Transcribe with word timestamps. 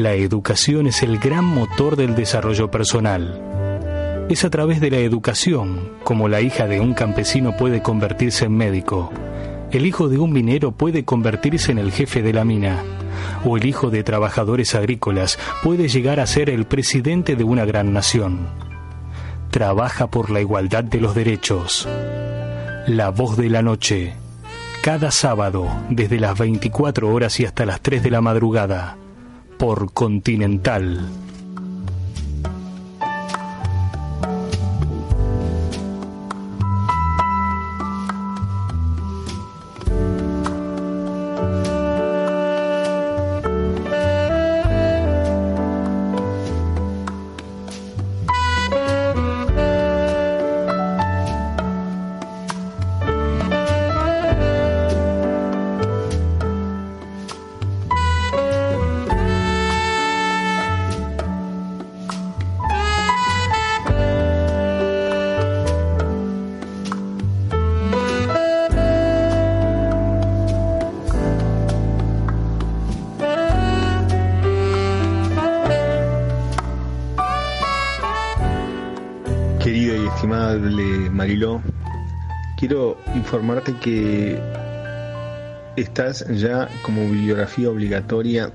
La 0.00 0.14
educación 0.14 0.86
es 0.86 1.02
el 1.02 1.18
gran 1.18 1.44
motor 1.44 1.94
del 1.94 2.14
desarrollo 2.14 2.70
personal. 2.70 4.26
Es 4.30 4.46
a 4.46 4.48
través 4.48 4.80
de 4.80 4.90
la 4.90 4.96
educación 4.96 5.92
como 6.04 6.26
la 6.26 6.40
hija 6.40 6.66
de 6.66 6.80
un 6.80 6.94
campesino 6.94 7.54
puede 7.54 7.82
convertirse 7.82 8.46
en 8.46 8.56
médico, 8.56 9.12
el 9.70 9.84
hijo 9.84 10.08
de 10.08 10.16
un 10.16 10.32
minero 10.32 10.72
puede 10.72 11.04
convertirse 11.04 11.70
en 11.70 11.76
el 11.76 11.92
jefe 11.92 12.22
de 12.22 12.32
la 12.32 12.46
mina, 12.46 12.82
o 13.44 13.58
el 13.58 13.66
hijo 13.66 13.90
de 13.90 14.02
trabajadores 14.02 14.74
agrícolas 14.74 15.38
puede 15.62 15.88
llegar 15.88 16.18
a 16.18 16.26
ser 16.26 16.48
el 16.48 16.64
presidente 16.64 17.36
de 17.36 17.44
una 17.44 17.66
gran 17.66 17.92
nación. 17.92 18.48
Trabaja 19.50 20.06
por 20.06 20.30
la 20.30 20.40
igualdad 20.40 20.82
de 20.82 21.02
los 21.02 21.14
derechos. 21.14 21.86
La 22.86 23.10
voz 23.10 23.36
de 23.36 23.50
la 23.50 23.60
noche. 23.60 24.14
Cada 24.82 25.10
sábado, 25.10 25.68
desde 25.90 26.18
las 26.18 26.38
24 26.38 27.12
horas 27.12 27.38
y 27.38 27.44
hasta 27.44 27.66
las 27.66 27.82
3 27.82 28.02
de 28.02 28.10
la 28.10 28.22
madrugada 28.22 28.96
por 29.60 29.92
Continental. 29.92 31.29
Informarte 83.14 83.74
que 83.76 84.38
estás 85.76 86.26
ya 86.28 86.68
como 86.82 87.02
bibliografía 87.08 87.70
obligatoria 87.70 88.52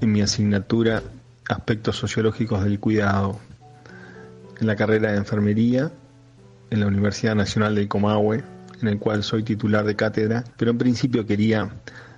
en 0.00 0.12
mi 0.12 0.22
asignatura 0.22 1.02
Aspectos 1.48 1.96
Sociológicos 1.96 2.64
del 2.64 2.80
Cuidado, 2.80 3.38
en 4.60 4.66
la 4.66 4.76
carrera 4.76 5.12
de 5.12 5.18
Enfermería 5.18 5.90
en 6.70 6.80
la 6.80 6.86
Universidad 6.86 7.34
Nacional 7.34 7.74
del 7.74 7.88
Comahue, 7.88 8.44
en 8.80 8.88
el 8.88 8.98
cual 8.98 9.22
soy 9.22 9.42
titular 9.42 9.84
de 9.84 9.96
cátedra, 9.96 10.44
pero 10.56 10.70
en 10.70 10.78
principio 10.78 11.26
quería 11.26 11.70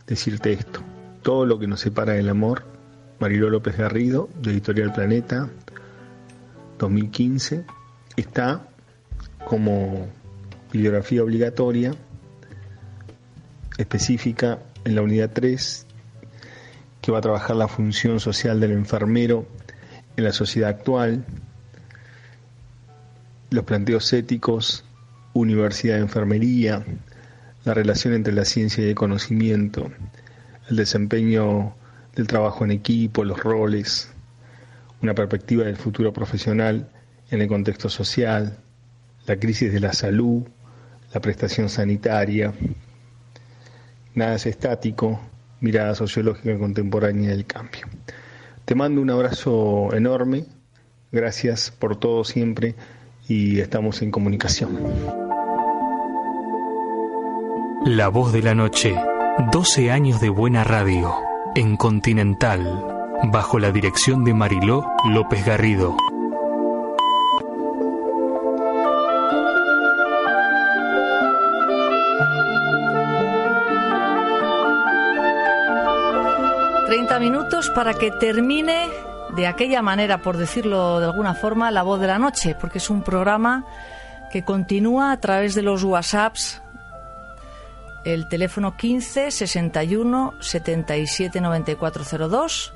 decirte 0.07 0.53
esto. 0.53 0.81
Todo 1.23 1.47
lo 1.47 1.59
que 1.59 1.67
nos 1.67 1.81
separa 1.81 2.15
del 2.15 2.29
amor, 2.29 2.65
Mariló 3.19 3.51
López 3.51 3.77
Garrido, 3.77 4.29
de 4.41 4.51
Editorial 4.53 4.93
Planeta, 4.93 5.49
2015, 6.79 7.65
está 8.17 8.63
como 9.45 10.09
bibliografía 10.73 11.23
obligatoria 11.23 11.95
específica 13.79 14.59
en 14.85 14.95
la 14.95 15.03
unidad 15.03 15.31
3 15.33 15.87
que 17.01 17.13
va 17.13 17.19
a 17.19 17.23
trabajar 17.23 17.57
la 17.57 17.69
función 17.69 18.21
social 18.21 18.61
del 18.61 18.73
enfermero 18.73 19.47
en 20.17 20.25
la 20.25 20.33
sociedad 20.33 20.71
actual, 20.71 21.25
los 23.51 23.65
planteos 23.65 24.13
éticos, 24.13 24.85
universidad 25.33 25.97
de 25.97 26.03
enfermería, 26.03 26.85
la 27.65 27.75
relación 27.75 28.15
entre 28.15 28.33
la 28.33 28.45
ciencia 28.45 28.85
y 28.85 28.89
el 28.91 28.95
conocimiento, 28.95 29.91
el 30.69 30.77
desempeño 30.77 31.75
del 32.15 32.27
trabajo 32.27 32.65
en 32.65 32.71
equipo, 32.73 33.25
los 33.25 33.41
roles, 33.43 34.11
una 35.03 35.15
perspectiva 35.15 35.65
del 35.65 35.77
futuro 35.77 36.13
profesional 36.13 36.91
en 37.31 37.41
el 37.41 37.49
contexto 37.49 37.89
social, 37.89 38.59
la 39.27 39.37
crisis 39.37 39.73
de 39.73 39.81
la 39.81 39.93
salud, 39.93 40.43
la 41.13 41.21
prestación 41.21 41.69
sanitaria. 41.69 42.53
Nada 44.15 44.35
es 44.35 44.47
estático, 44.47 45.21
mirada 45.61 45.95
sociológica 45.95 46.59
contemporánea 46.59 47.31
del 47.31 47.47
cambio. 47.47 47.87
Te 48.65 48.75
mando 48.75 49.01
un 49.01 49.11
abrazo 49.11 49.93
enorme, 49.95 50.45
gracias 51.11 51.71
por 51.71 51.97
todo 51.97 52.25
siempre 52.25 52.75
y 53.29 53.61
estamos 53.61 54.03
en 54.03 54.11
comunicación. 54.11 54.79
La 57.85 58.09
voz 58.09 58.33
de 58.33 58.43
la 58.43 58.55
noche, 58.55 58.95
12 59.53 59.91
años 59.91 60.21
de 60.21 60.29
buena 60.29 60.65
radio, 60.65 61.15
en 61.55 61.77
Continental, 61.77 62.85
bajo 63.33 63.59
la 63.59 63.73
dirección 63.73 64.25
de 64.25 64.35
Mariló 64.35 64.85
López 65.09 65.45
Garrido. 65.47 65.97
Para 77.75 77.95
que 77.95 78.11
termine 78.11 78.89
de 79.37 79.47
aquella 79.47 79.83
manera, 79.83 80.19
por 80.19 80.37
decirlo 80.37 81.01
de 81.01 81.07
alguna 81.07 81.35
forma, 81.35 81.71
La 81.71 81.83
Voz 81.83 82.01
de 82.01 82.07
la 82.07 82.19
Noche, 82.19 82.57
porque 82.61 82.79
es 82.79 82.91
un 82.91 83.03
programa 83.03 83.65
que 84.33 84.45
continúa 84.45 85.13
a 85.13 85.21
través 85.21 85.55
de 85.55 85.63
los 85.63 85.83
WhatsApps, 85.85 86.63
el 88.05 88.29
teléfono 88.29 88.77
15 88.77 89.31
61 89.31 90.35
77 90.41 91.41
9402 91.41 92.75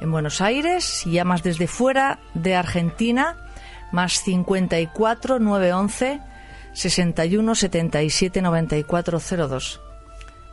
en 0.00 0.12
Buenos 0.12 0.40
Aires, 0.40 0.84
si 0.84 1.12
llamas 1.12 1.42
desde 1.42 1.66
fuera 1.66 2.18
de 2.34 2.54
Argentina, 2.54 3.36
más 3.92 4.14
54 4.24 5.38
911 5.38 6.20
61 6.72 7.54
77 7.54 8.42
9402. 8.42 9.80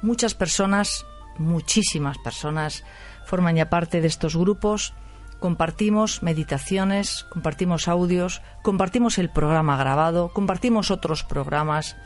Muchas 0.01 0.33
personas 0.33 1.05
muchísimas 1.37 2.17
personas 2.17 2.83
forman 3.25 3.55
ya 3.55 3.69
parte 3.69 4.01
de 4.01 4.07
estos 4.07 4.35
grupos. 4.35 4.93
Compartimos 5.39 6.23
meditaciones, 6.23 7.25
compartimos 7.29 7.87
audios, 7.87 8.41
compartimos 8.61 9.17
el 9.17 9.29
programa 9.29 9.77
grabado, 9.77 10.31
compartimos 10.33 10.91
otros 10.91 11.23
programas. 11.23 11.97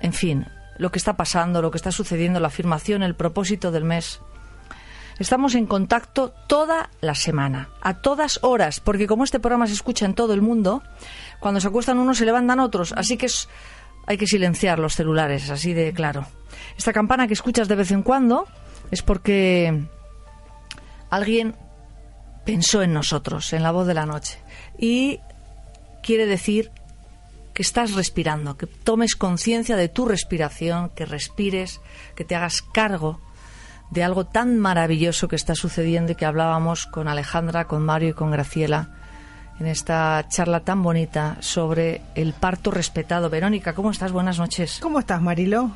En 0.00 0.12
fin, 0.12 0.46
lo 0.78 0.90
que 0.92 0.98
está 0.98 1.16
pasando, 1.16 1.62
lo 1.62 1.70
que 1.70 1.78
está 1.78 1.92
sucediendo, 1.92 2.40
la 2.40 2.48
afirmación, 2.48 3.02
el 3.02 3.14
propósito 3.14 3.70
del 3.70 3.84
mes. 3.84 4.20
Estamos 5.18 5.54
en 5.54 5.66
contacto 5.66 6.32
toda 6.46 6.90
la 7.00 7.14
semana, 7.14 7.68
a 7.80 8.00
todas 8.00 8.38
horas, 8.42 8.80
porque 8.80 9.06
como 9.06 9.24
este 9.24 9.40
programa 9.40 9.66
se 9.66 9.74
escucha 9.74 10.06
en 10.06 10.14
todo 10.14 10.32
el 10.32 10.42
mundo, 10.42 10.82
cuando 11.38 11.60
se 11.60 11.68
acuestan 11.68 11.98
unos 11.98 12.18
se 12.18 12.24
levantan 12.24 12.60
otros, 12.60 12.92
así 12.96 13.16
que 13.16 13.28
hay 14.06 14.16
que 14.16 14.26
silenciar 14.26 14.78
los 14.78 14.94
celulares, 14.94 15.50
así 15.50 15.72
de 15.72 15.92
claro. 15.92 16.26
Esta 16.76 16.92
campana 16.92 17.26
que 17.26 17.34
escuchas 17.34 17.68
de 17.68 17.76
vez 17.76 17.90
en 17.90 18.02
cuando 18.02 18.46
es 18.90 19.02
porque 19.02 19.84
alguien 21.10 21.54
pensó 22.44 22.82
en 22.82 22.92
nosotros, 22.92 23.52
en 23.52 23.62
la 23.62 23.70
voz 23.70 23.86
de 23.86 23.94
la 23.94 24.06
noche. 24.06 24.38
Y 24.78 25.20
quiere 26.02 26.26
decir 26.26 26.70
que 27.54 27.62
estás 27.62 27.92
respirando, 27.94 28.56
que 28.56 28.66
tomes 28.66 29.14
conciencia 29.14 29.76
de 29.76 29.88
tu 29.88 30.06
respiración, 30.06 30.90
que 30.90 31.04
respires, 31.04 31.80
que 32.16 32.24
te 32.24 32.34
hagas 32.34 32.62
cargo 32.62 33.20
de 33.90 34.02
algo 34.02 34.24
tan 34.24 34.58
maravilloso 34.58 35.28
que 35.28 35.36
está 35.36 35.54
sucediendo 35.54 36.12
y 36.12 36.14
que 36.14 36.24
hablábamos 36.24 36.86
con 36.86 37.08
Alejandra, 37.08 37.66
con 37.66 37.82
Mario 37.82 38.10
y 38.10 38.14
con 38.14 38.30
Graciela 38.30 39.01
en 39.60 39.66
esta 39.66 40.24
charla 40.28 40.60
tan 40.60 40.82
bonita 40.82 41.36
sobre 41.40 42.00
el 42.14 42.32
parto 42.32 42.70
respetado. 42.70 43.30
Verónica, 43.30 43.74
¿cómo 43.74 43.90
estás? 43.90 44.12
Buenas 44.12 44.38
noches. 44.38 44.78
¿Cómo 44.80 44.98
estás, 44.98 45.20
Marilo? 45.22 45.70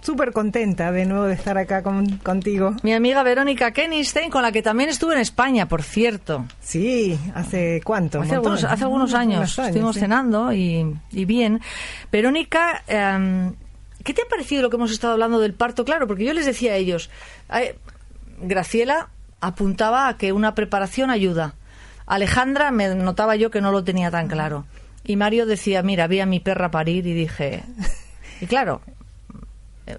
Súper 0.00 0.32
contenta 0.32 0.92
de 0.92 1.04
nuevo 1.04 1.24
de 1.24 1.34
estar 1.34 1.58
acá 1.58 1.82
contigo. 1.82 2.74
Mi 2.82 2.94
amiga 2.94 3.22
Verónica 3.22 3.72
Kennystein, 3.72 4.30
con 4.30 4.42
la 4.42 4.52
que 4.52 4.62
también 4.62 4.88
estuve 4.88 5.14
en 5.14 5.20
España, 5.20 5.68
por 5.68 5.82
cierto. 5.82 6.46
Sí, 6.60 7.18
¿hace 7.34 7.80
cuánto? 7.84 8.20
Hace, 8.20 8.34
algunos, 8.34 8.64
hace 8.64 8.84
algunos, 8.84 9.14
años. 9.14 9.58
Estuvimos 9.58 9.96
cenando 9.96 10.52
y, 10.52 10.96
bien. 11.10 11.60
Verónica, 12.10 12.82
em, 12.86 13.54
¿qué 14.02 14.14
te 14.14 14.22
ha 14.22 14.28
parecido 14.28 14.62
lo 14.62 14.70
que 14.70 14.76
hemos 14.76 14.92
estado 14.92 15.12
hablando 15.12 15.40
del 15.40 15.52
parto? 15.52 15.84
Claro, 15.84 16.06
porque 16.06 16.24
yo 16.24 16.32
les 16.32 16.46
decía 16.46 16.72
a 16.72 16.76
ellos, 16.76 17.10
Graciela 18.40 19.08
apuntaba 19.40 20.08
a 20.08 20.16
que 20.16 20.32
una 20.32 20.54
preparación 20.54 21.10
ayuda 21.10 21.54
Alejandra 22.06 22.70
me 22.70 22.94
notaba 22.94 23.36
yo 23.36 23.50
que 23.50 23.60
no 23.60 23.72
lo 23.72 23.84
tenía 23.84 24.10
tan 24.10 24.28
claro. 24.28 24.64
Y 25.04 25.16
Mario 25.16 25.46
decía, 25.46 25.82
mira, 25.82 26.06
vi 26.06 26.20
a 26.20 26.26
mi 26.26 26.40
perra 26.40 26.70
parir 26.70 27.06
y 27.06 27.12
dije... 27.12 27.62
Y 28.38 28.44
claro, 28.44 28.82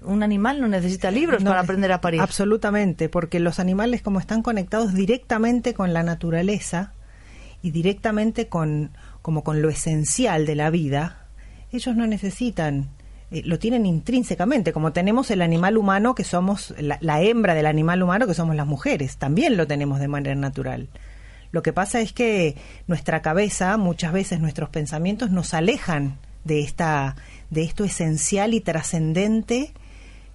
un 0.02 0.22
animal 0.22 0.60
no 0.60 0.68
necesita 0.68 1.10
libros 1.10 1.42
para 1.42 1.60
aprender 1.60 1.90
a 1.92 2.00
parir. 2.00 2.20
Absolutamente, 2.20 3.08
porque 3.08 3.40
los 3.40 3.58
animales 3.58 4.02
como 4.02 4.20
están 4.20 4.42
conectados 4.42 4.94
directamente 4.94 5.74
con 5.74 5.92
la 5.92 6.02
naturaleza 6.02 6.92
y 7.62 7.70
directamente 7.70 8.48
con 8.48 8.90
como 9.22 9.42
con 9.42 9.60
lo 9.60 9.68
esencial 9.68 10.46
de 10.46 10.54
la 10.54 10.70
vida, 10.70 11.26
ellos 11.72 11.96
no 11.96 12.06
necesitan 12.06 12.90
eh, 13.30 13.42
lo 13.44 13.58
tienen 13.58 13.84
intrínsecamente, 13.84 14.72
como 14.72 14.92
tenemos 14.92 15.30
el 15.30 15.42
animal 15.42 15.76
humano 15.76 16.14
que 16.14 16.24
somos 16.24 16.74
la 16.78 17.22
hembra 17.22 17.54
del 17.54 17.66
animal 17.66 18.02
humano 18.02 18.26
que 18.26 18.34
somos 18.34 18.56
las 18.56 18.66
mujeres, 18.66 19.16
también 19.16 19.56
lo 19.56 19.66
tenemos 19.66 20.00
de 20.00 20.08
manera 20.08 20.34
natural. 20.34 20.88
Lo 21.50 21.62
que 21.62 21.72
pasa 21.72 22.00
es 22.00 22.12
que 22.12 22.56
nuestra 22.86 23.22
cabeza, 23.22 23.76
muchas 23.76 24.12
veces 24.12 24.40
nuestros 24.40 24.68
pensamientos 24.68 25.30
nos 25.30 25.54
alejan 25.54 26.18
de 26.44 26.60
esta 26.60 27.16
de 27.50 27.62
esto 27.62 27.84
esencial 27.84 28.54
y 28.54 28.60
trascendente 28.60 29.72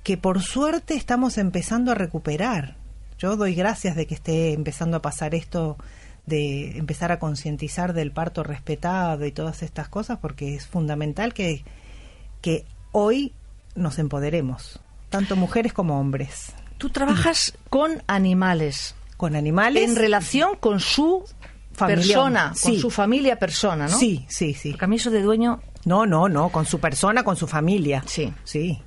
que 0.04 0.18
por 0.18 0.42
suerte 0.42 0.96
estamos 0.96 1.38
empezando 1.38 1.92
a 1.92 1.96
recuperar. 1.96 2.76
Yo 3.20 3.36
doy 3.38 3.56
gracias 3.56 3.96
de 3.96 4.08
que 4.08 4.16
esté 4.16 4.54
empezando 4.54 4.98
a 4.98 5.02
pasar 5.02 5.36
esto 5.36 5.78
de 6.26 6.78
empezar 6.78 7.12
a 7.12 7.20
concientizar 7.20 7.94
del 7.94 8.12
parto 8.12 8.44
respetado 8.44 9.26
y 9.26 9.32
todas 9.32 9.62
estas 9.62 9.90
cosas 9.90 10.20
porque 10.20 10.56
es 10.56 10.68
fundamental 10.68 11.34
que 11.34 11.64
que 12.42 12.66
hoy 12.92 13.34
nos 13.76 14.00
empoderemos, 14.00 14.82
tanto 15.10 15.36
mujeres 15.36 15.74
como 15.74 16.00
hombres. 16.00 16.52
Tú 16.78 16.90
trabajas 16.90 17.58
con 17.70 18.04
animales 18.08 18.96
con 19.18 19.36
animales. 19.36 19.90
En 19.90 19.96
relación 19.96 20.56
con 20.60 20.80
su 20.80 21.24
persona, 21.78 22.54
con 22.62 22.78
su 22.78 22.90
familia 22.90 23.40
persona, 23.40 23.88
¿no? 23.88 23.98
Sí, 23.98 24.26
sí, 24.30 24.54
sí. 24.54 24.76
Porque 24.78 25.10
de 25.10 25.22
dueño... 25.22 25.62
No, 25.86 26.06
no, 26.06 26.30
no, 26.30 26.50
con 26.50 26.66
su 26.66 26.80
persona, 26.80 27.24
con 27.24 27.36
su 27.36 27.48
familia. 27.48 28.04
Sí. 28.08 28.34
Sí. 28.44 28.82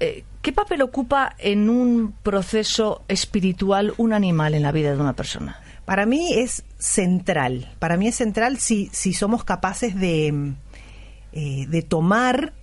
Eh, 0.00 0.24
¿Qué 0.40 0.52
papel 0.52 0.80
ocupa 0.82 1.34
en 1.38 1.68
un 1.68 2.14
proceso 2.22 3.02
espiritual 3.08 3.92
un 3.98 4.12
animal 4.12 4.54
en 4.54 4.62
la 4.62 4.72
vida 4.72 4.92
de 4.92 5.00
una 5.00 5.14
persona? 5.14 5.60
Para 5.84 6.06
mí 6.06 6.34
es 6.34 6.64
central. 6.78 7.74
Para 7.78 7.96
mí 7.96 8.08
es 8.08 8.14
central 8.14 8.58
si, 8.58 8.88
si 8.92 9.12
somos 9.12 9.44
capaces 9.44 9.98
de, 9.98 10.54
eh, 11.32 11.66
de 11.68 11.82
tomar 11.82 12.54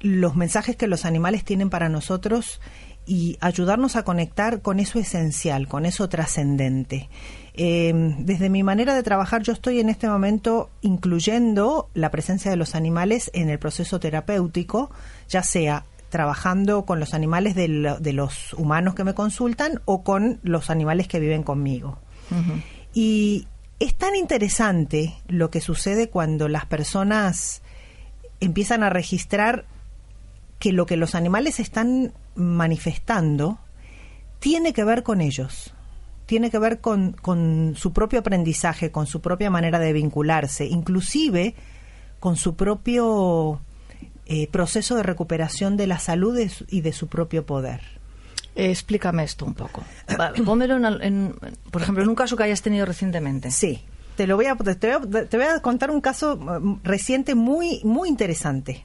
los 0.00 0.34
mensajes 0.34 0.76
que 0.76 0.86
los 0.86 1.04
animales 1.04 1.44
tienen 1.44 1.68
para 1.68 1.88
nosotros 1.88 2.60
y 3.10 3.36
ayudarnos 3.40 3.96
a 3.96 4.04
conectar 4.04 4.62
con 4.62 4.78
eso 4.78 5.00
esencial, 5.00 5.66
con 5.66 5.84
eso 5.84 6.08
trascendente. 6.08 7.08
Em, 7.54 8.24
desde 8.24 8.48
mi 8.48 8.62
manera 8.62 8.94
de 8.94 9.02
trabajar, 9.02 9.42
yo 9.42 9.52
estoy 9.52 9.80
en 9.80 9.88
este 9.88 10.08
momento 10.08 10.70
incluyendo 10.80 11.88
la 11.92 12.12
presencia 12.12 12.52
de 12.52 12.56
los 12.56 12.76
animales 12.76 13.28
en 13.34 13.48
el 13.48 13.58
proceso 13.58 13.98
terapéutico, 13.98 14.92
ya 15.28 15.42
sea 15.42 15.86
trabajando 16.08 16.84
con 16.84 17.00
los 17.00 17.12
animales 17.12 17.56
de, 17.56 17.66
los 18.12 18.52
humanos 18.52 18.94
que 18.94 19.02
me 19.02 19.14
consultan 19.14 19.80
o 19.86 20.04
con 20.04 20.38
los 20.44 20.70
animales 20.70 21.08
que 21.08 21.18
viven 21.18 21.42
conmigo. 21.42 21.98
Y 22.94 23.48
es 23.80 23.96
tan 23.96 24.14
interesante 24.14 25.16
lo 25.26 25.50
que 25.50 25.60
sucede 25.60 26.10
cuando 26.10 26.48
las 26.48 26.64
personas 26.64 27.60
empiezan 28.38 28.84
a 28.84 28.88
registrar 28.88 29.64
que 30.60 30.72
lo 30.72 30.86
que 30.86 30.96
los 30.96 31.16
animales 31.16 31.58
están 31.58 32.12
manifestando 32.34 33.58
tiene 34.38 34.72
que 34.72 34.84
ver 34.84 35.02
con 35.02 35.20
ellos, 35.20 35.74
tiene 36.26 36.50
que 36.50 36.58
ver 36.58 36.80
con, 36.80 37.12
con, 37.12 37.74
su 37.76 37.92
propio 37.92 38.20
aprendizaje, 38.20 38.90
con 38.90 39.06
su 39.06 39.20
propia 39.20 39.50
manera 39.50 39.78
de 39.78 39.92
vincularse, 39.92 40.64
inclusive 40.66 41.54
con 42.20 42.36
su 42.36 42.56
propio 42.56 43.60
eh, 44.26 44.46
proceso 44.48 44.94
de 44.96 45.02
recuperación 45.02 45.76
de 45.76 45.86
la 45.86 45.98
salud 45.98 46.38
y 46.68 46.80
de 46.82 46.92
su 46.92 47.08
propio 47.08 47.44
poder. 47.44 47.80
explícame 48.54 49.24
esto 49.24 49.44
un 49.44 49.54
poco. 49.54 49.82
Pónmelo, 50.44 50.76
en, 51.02 51.34
por 51.70 51.82
ejemplo, 51.82 52.02
en 52.02 52.08
un 52.08 52.14
caso 52.14 52.36
que 52.36 52.44
hayas 52.44 52.62
tenido 52.62 52.86
recientemente. 52.86 53.50
Sí, 53.50 53.82
te 54.16 54.26
lo 54.26 54.36
voy 54.36 54.46
a, 54.46 54.54
te 54.54 54.98
voy 54.98 55.18
a, 55.18 55.24
te 55.26 55.36
voy 55.36 55.46
a 55.46 55.60
contar 55.60 55.90
un 55.90 56.00
caso 56.00 56.36
mm, 56.36 56.80
reciente 56.84 57.34
muy, 57.34 57.80
muy 57.84 58.08
interesante. 58.08 58.84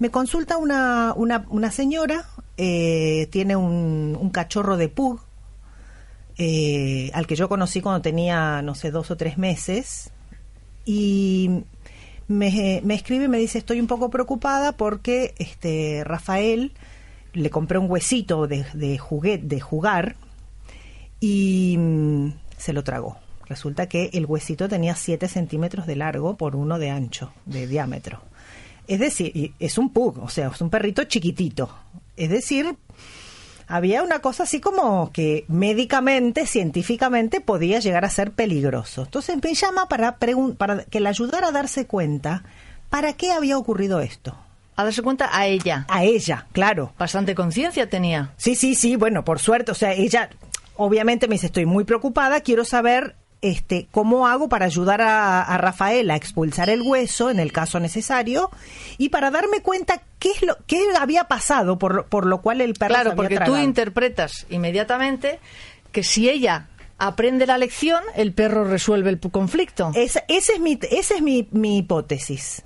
Me 0.00 0.10
consulta 0.10 0.56
una, 0.56 1.12
una, 1.14 1.44
una 1.50 1.70
señora, 1.70 2.24
eh, 2.56 3.28
tiene 3.30 3.54
un, 3.54 4.30
cachorro 4.32 4.78
de 4.78 4.88
pug, 4.88 5.20
eh, 6.38 7.10
al 7.12 7.26
que 7.26 7.36
yo 7.36 7.50
conocí 7.50 7.82
cuando 7.82 8.00
tenía, 8.00 8.62
no 8.62 8.74
sé, 8.74 8.90
dos 8.90 9.10
o 9.10 9.18
tres 9.18 9.36
meses, 9.36 10.10
y 10.86 11.64
me, 12.28 12.80
me, 12.82 12.94
escribe 12.94 13.26
y 13.26 13.28
me 13.28 13.36
dice, 13.36 13.58
estoy 13.58 13.78
un 13.78 13.86
poco 13.88 14.08
preocupada 14.08 14.72
porque 14.72 15.34
este 15.36 16.02
Rafael 16.02 16.72
le 17.34 17.50
compré 17.50 17.76
un 17.76 17.90
huesito 17.90 18.46
de, 18.46 18.64
de 18.72 18.96
juguete, 18.96 19.44
de 19.48 19.60
jugar, 19.60 20.16
y 21.20 21.76
mm, 21.78 22.32
se 22.56 22.72
lo 22.72 22.82
tragó. 22.84 23.18
Resulta 23.44 23.86
que 23.86 24.08
el 24.14 24.24
huesito 24.24 24.66
tenía 24.66 24.94
7 24.94 25.28
centímetros 25.28 25.86
de 25.86 25.96
largo 25.96 26.38
por 26.38 26.56
uno 26.56 26.78
de 26.78 26.88
ancho, 26.88 27.34
de 27.44 27.66
diámetro. 27.66 28.29
Es 28.86 29.00
decir, 29.00 29.54
es 29.58 29.78
un 29.78 29.92
pug, 29.92 30.18
o 30.22 30.28
sea, 30.28 30.48
es 30.48 30.60
un 30.60 30.70
perrito 30.70 31.04
chiquitito. 31.04 31.70
Es 32.16 32.30
decir, 32.30 32.76
había 33.66 34.02
una 34.02 34.18
cosa 34.18 34.42
así 34.42 34.60
como 34.60 35.12
que 35.12 35.44
médicamente, 35.48 36.46
científicamente, 36.46 37.40
podía 37.40 37.78
llegar 37.78 38.04
a 38.04 38.10
ser 38.10 38.32
peligroso. 38.32 39.02
Entonces 39.04 39.38
me 39.42 39.54
llama 39.54 39.88
para, 39.88 40.18
para 40.58 40.84
que 40.84 41.00
le 41.00 41.08
ayudara 41.08 41.48
a 41.48 41.52
darse 41.52 41.86
cuenta 41.86 42.42
para 42.88 43.12
qué 43.12 43.30
había 43.30 43.56
ocurrido 43.56 44.00
esto. 44.00 44.36
A 44.74 44.84
darse 44.84 45.02
cuenta 45.02 45.30
a 45.32 45.46
ella. 45.46 45.86
A 45.88 46.02
ella, 46.04 46.46
claro. 46.52 46.92
Bastante 46.98 47.34
conciencia 47.34 47.88
tenía. 47.88 48.32
Sí, 48.36 48.56
sí, 48.56 48.74
sí, 48.74 48.96
bueno, 48.96 49.24
por 49.24 49.38
suerte, 49.38 49.70
o 49.70 49.74
sea, 49.74 49.92
ella 49.92 50.30
obviamente 50.76 51.28
me 51.28 51.34
dice, 51.34 51.46
estoy 51.46 51.66
muy 51.66 51.84
preocupada, 51.84 52.40
quiero 52.40 52.64
saber 52.64 53.14
este, 53.42 53.88
¿cómo 53.90 54.26
hago 54.26 54.48
para 54.48 54.66
ayudar 54.66 55.00
a, 55.00 55.56
Rafael 55.58 56.10
a 56.10 56.16
expulsar 56.16 56.68
el 56.70 56.82
hueso 56.82 57.30
en 57.30 57.40
el 57.40 57.52
caso 57.52 57.80
necesario? 57.80 58.50
Y 58.98 59.08
para 59.08 59.30
darme 59.30 59.60
cuenta 59.60 60.02
qué 60.18 60.30
es 60.30 60.42
lo 60.42 60.56
qué 60.66 60.82
había 60.98 61.24
pasado 61.24 61.78
por, 61.78 62.06
por 62.06 62.26
lo 62.26 62.40
cual 62.40 62.60
el 62.60 62.74
perro 62.74 62.94
Claro, 62.94 63.16
porque 63.16 63.38
tú 63.40 63.56
interpretas 63.56 64.46
inmediatamente 64.50 65.40
que 65.92 66.02
si 66.02 66.28
ella 66.28 66.68
aprende 66.98 67.46
la 67.46 67.58
lección, 67.58 68.02
el 68.14 68.32
perro 68.32 68.64
resuelve 68.64 69.10
el 69.10 69.18
conflicto. 69.18 69.92
esa 69.94 70.22
es 70.28 70.60
mi, 70.60 70.78
esa 70.90 71.14
es 71.14 71.22
mi, 71.22 71.48
mi 71.50 71.78
hipótesis. 71.78 72.62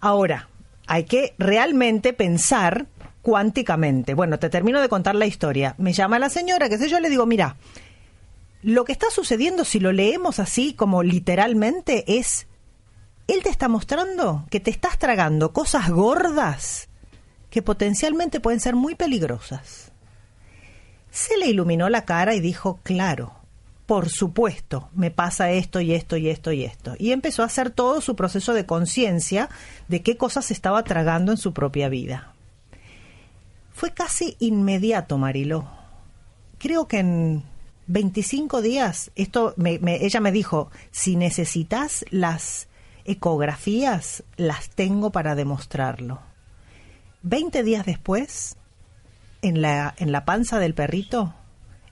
Ahora, 0.00 0.48
hay 0.86 1.04
que 1.04 1.34
realmente 1.38 2.12
pensar 2.12 2.86
cuánticamente. 3.22 4.12
Bueno, 4.12 4.38
te 4.38 4.50
termino 4.50 4.82
de 4.82 4.90
contar 4.90 5.14
la 5.14 5.24
historia. 5.24 5.74
Me 5.78 5.94
llama 5.94 6.18
la 6.18 6.28
señora, 6.28 6.68
qué 6.68 6.76
sé 6.76 6.88
yo, 6.90 7.00
le 7.00 7.08
digo, 7.08 7.24
mira, 7.24 7.56
lo 8.64 8.86
que 8.86 8.92
está 8.92 9.10
sucediendo, 9.10 9.64
si 9.66 9.78
lo 9.78 9.92
leemos 9.92 10.38
así 10.38 10.72
como 10.72 11.02
literalmente, 11.02 12.18
es, 12.18 12.46
Él 13.26 13.42
te 13.42 13.50
está 13.50 13.68
mostrando 13.68 14.46
que 14.50 14.58
te 14.58 14.70
estás 14.70 14.98
tragando 14.98 15.52
cosas 15.52 15.90
gordas 15.90 16.88
que 17.50 17.60
potencialmente 17.60 18.40
pueden 18.40 18.60
ser 18.60 18.74
muy 18.74 18.94
peligrosas. 18.94 19.92
Se 21.10 21.36
le 21.36 21.46
iluminó 21.46 21.90
la 21.90 22.06
cara 22.06 22.34
y 22.34 22.40
dijo, 22.40 22.80
claro, 22.82 23.34
por 23.84 24.08
supuesto, 24.08 24.88
me 24.94 25.10
pasa 25.10 25.50
esto 25.50 25.80
y 25.80 25.92
esto 25.92 26.16
y 26.16 26.30
esto 26.30 26.50
y 26.50 26.64
esto. 26.64 26.94
Y 26.98 27.12
empezó 27.12 27.42
a 27.42 27.46
hacer 27.46 27.68
todo 27.68 28.00
su 28.00 28.16
proceso 28.16 28.54
de 28.54 28.64
conciencia 28.64 29.50
de 29.88 30.02
qué 30.02 30.16
cosas 30.16 30.50
estaba 30.50 30.82
tragando 30.84 31.32
en 31.32 31.38
su 31.38 31.52
propia 31.52 31.90
vida. 31.90 32.32
Fue 33.74 33.92
casi 33.92 34.36
inmediato, 34.40 35.18
Marilo. 35.18 35.68
Creo 36.58 36.88
que 36.88 37.00
en 37.00 37.44
25 37.86 38.62
días, 38.62 39.10
esto 39.14 39.54
ella 39.58 40.20
me 40.20 40.32
dijo, 40.32 40.70
si 40.90 41.16
necesitas 41.16 42.04
las 42.10 42.68
ecografías, 43.04 44.24
las 44.36 44.70
tengo 44.70 45.10
para 45.10 45.34
demostrarlo. 45.34 46.20
20 47.22 47.62
días 47.62 47.86
después, 47.86 48.56
en 49.42 49.60
la, 49.60 49.94
en 49.98 50.12
la 50.12 50.24
panza 50.24 50.58
del 50.58 50.74
perrito, 50.74 51.34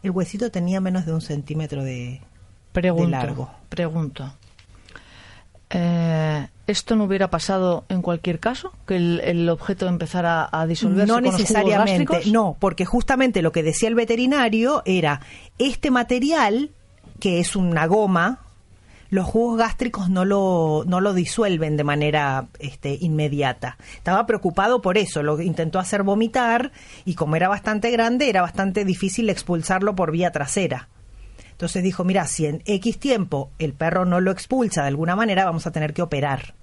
el 0.03 0.11
huesito 0.11 0.51
tenía 0.51 0.81
menos 0.81 1.07
de 1.07 1.13
un 1.13 1.21
centímetro 1.21 1.85
de, 1.85 2.21
pregunto, 2.73 3.05
de 3.05 3.11
largo. 3.11 3.51
Pregunto. 3.69 4.35
Eh, 5.71 6.49
¿Esto 6.67 6.95
no 6.95 7.05
hubiera 7.05 7.29
pasado 7.29 7.85
en 7.89 8.03
cualquier 8.03 8.39
caso? 8.39 8.73
¿Que 8.87 8.97
el, 8.97 9.21
el 9.25 9.49
objeto 9.49 9.89
empezara 9.89 10.49
a 10.51 10.67
disolverse 10.67 11.07
No 11.07 11.15
con 11.15 11.25
los 11.25 11.33
jugos 11.35 11.41
necesariamente, 11.51 12.05
gástricos? 12.05 12.33
no, 12.33 12.57
porque 12.59 12.85
justamente 12.85 13.43
lo 13.43 13.51
que 13.53 13.63
decía 13.63 13.89
el 13.89 13.95
veterinario 13.97 14.83
era, 14.85 15.21
este 15.59 15.91
material, 15.91 16.71
que 17.19 17.41
es 17.41 17.57
una 17.57 17.87
goma, 17.87 18.41
los 19.11 19.27
jugos 19.27 19.59
gástricos 19.59 20.09
no 20.09 20.25
lo, 20.25 20.85
no 20.87 21.03
lo 21.03 21.13
disuelven 21.13 21.77
de 21.77 21.85
manera 21.85 22.47
este, 22.61 22.97
inmediata. 22.99 23.77
Estaba 23.97 24.25
preocupado 24.25 24.81
por 24.81 24.97
eso, 24.97 25.23
lo 25.23 25.39
intentó 25.41 25.79
hacer 25.79 26.03
vomitar 26.03 26.73
y 27.05 27.15
como 27.15 27.37
era 27.37 27.47
bastante 27.49 27.91
grande, 27.91 28.31
era 28.31 28.41
bastante 28.41 28.87
difícil 28.87 29.29
expulsarlo 29.29 29.95
por 29.95 30.13
vía 30.13 30.33
trasera. 30.33 30.89
Entonces 31.63 31.85
dijo, 31.85 32.03
mira, 32.03 32.27
si 32.27 32.47
en 32.47 32.61
X 32.67 32.99
tiempo 32.99 33.53
el 33.61 33.73
perro 33.73 34.05
no 34.05 34.19
lo 34.21 34.33
expulsa 34.33 34.83
de 34.83 34.89
alguna 34.89 35.15
manera, 35.15 35.45
vamos 35.45 35.65
a 35.69 35.71
tener 35.71 35.95
que 35.95 36.03
operar. 36.03 36.55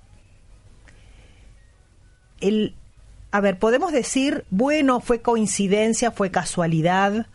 El, 2.41 2.75
a 3.31 3.39
ver, 3.39 3.57
podemos 3.59 3.93
decir, 3.93 4.43
bueno, 4.49 4.99
fue 4.99 5.21
coincidencia, 5.21 6.11
fue 6.11 6.31
casualidad. 6.31 7.27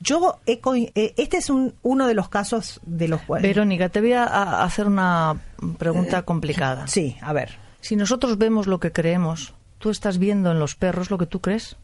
Yo, 0.00 0.40
he 0.44 0.60
eh, 0.96 1.14
este 1.16 1.36
es 1.36 1.50
un, 1.50 1.74
uno 1.82 2.08
de 2.08 2.14
los 2.14 2.28
casos 2.28 2.80
de 2.84 3.06
los 3.06 3.22
cuales... 3.22 3.48
Verónica, 3.48 3.90
te 3.90 4.00
voy 4.00 4.14
a- 4.14 4.64
hacer 4.64 4.88
una 4.88 5.40
pregunta 5.78 6.22
complicada. 6.22 6.86
Eh, 6.86 6.88
Sí, 6.88 7.16
a 7.20 7.32
ver, 7.32 7.58
Si 7.80 7.94
nosotros 7.94 8.38
vemos 8.38 8.66
lo 8.66 8.80
que 8.80 8.90
creemos, 8.90 9.54
¿tú 9.78 9.90
estás 9.90 10.18
viendo 10.18 10.50
en 10.50 10.58
los 10.58 10.74
perros 10.74 11.12
lo 11.12 11.18
que 11.18 11.26
tú 11.26 11.40
crees? 11.40 11.76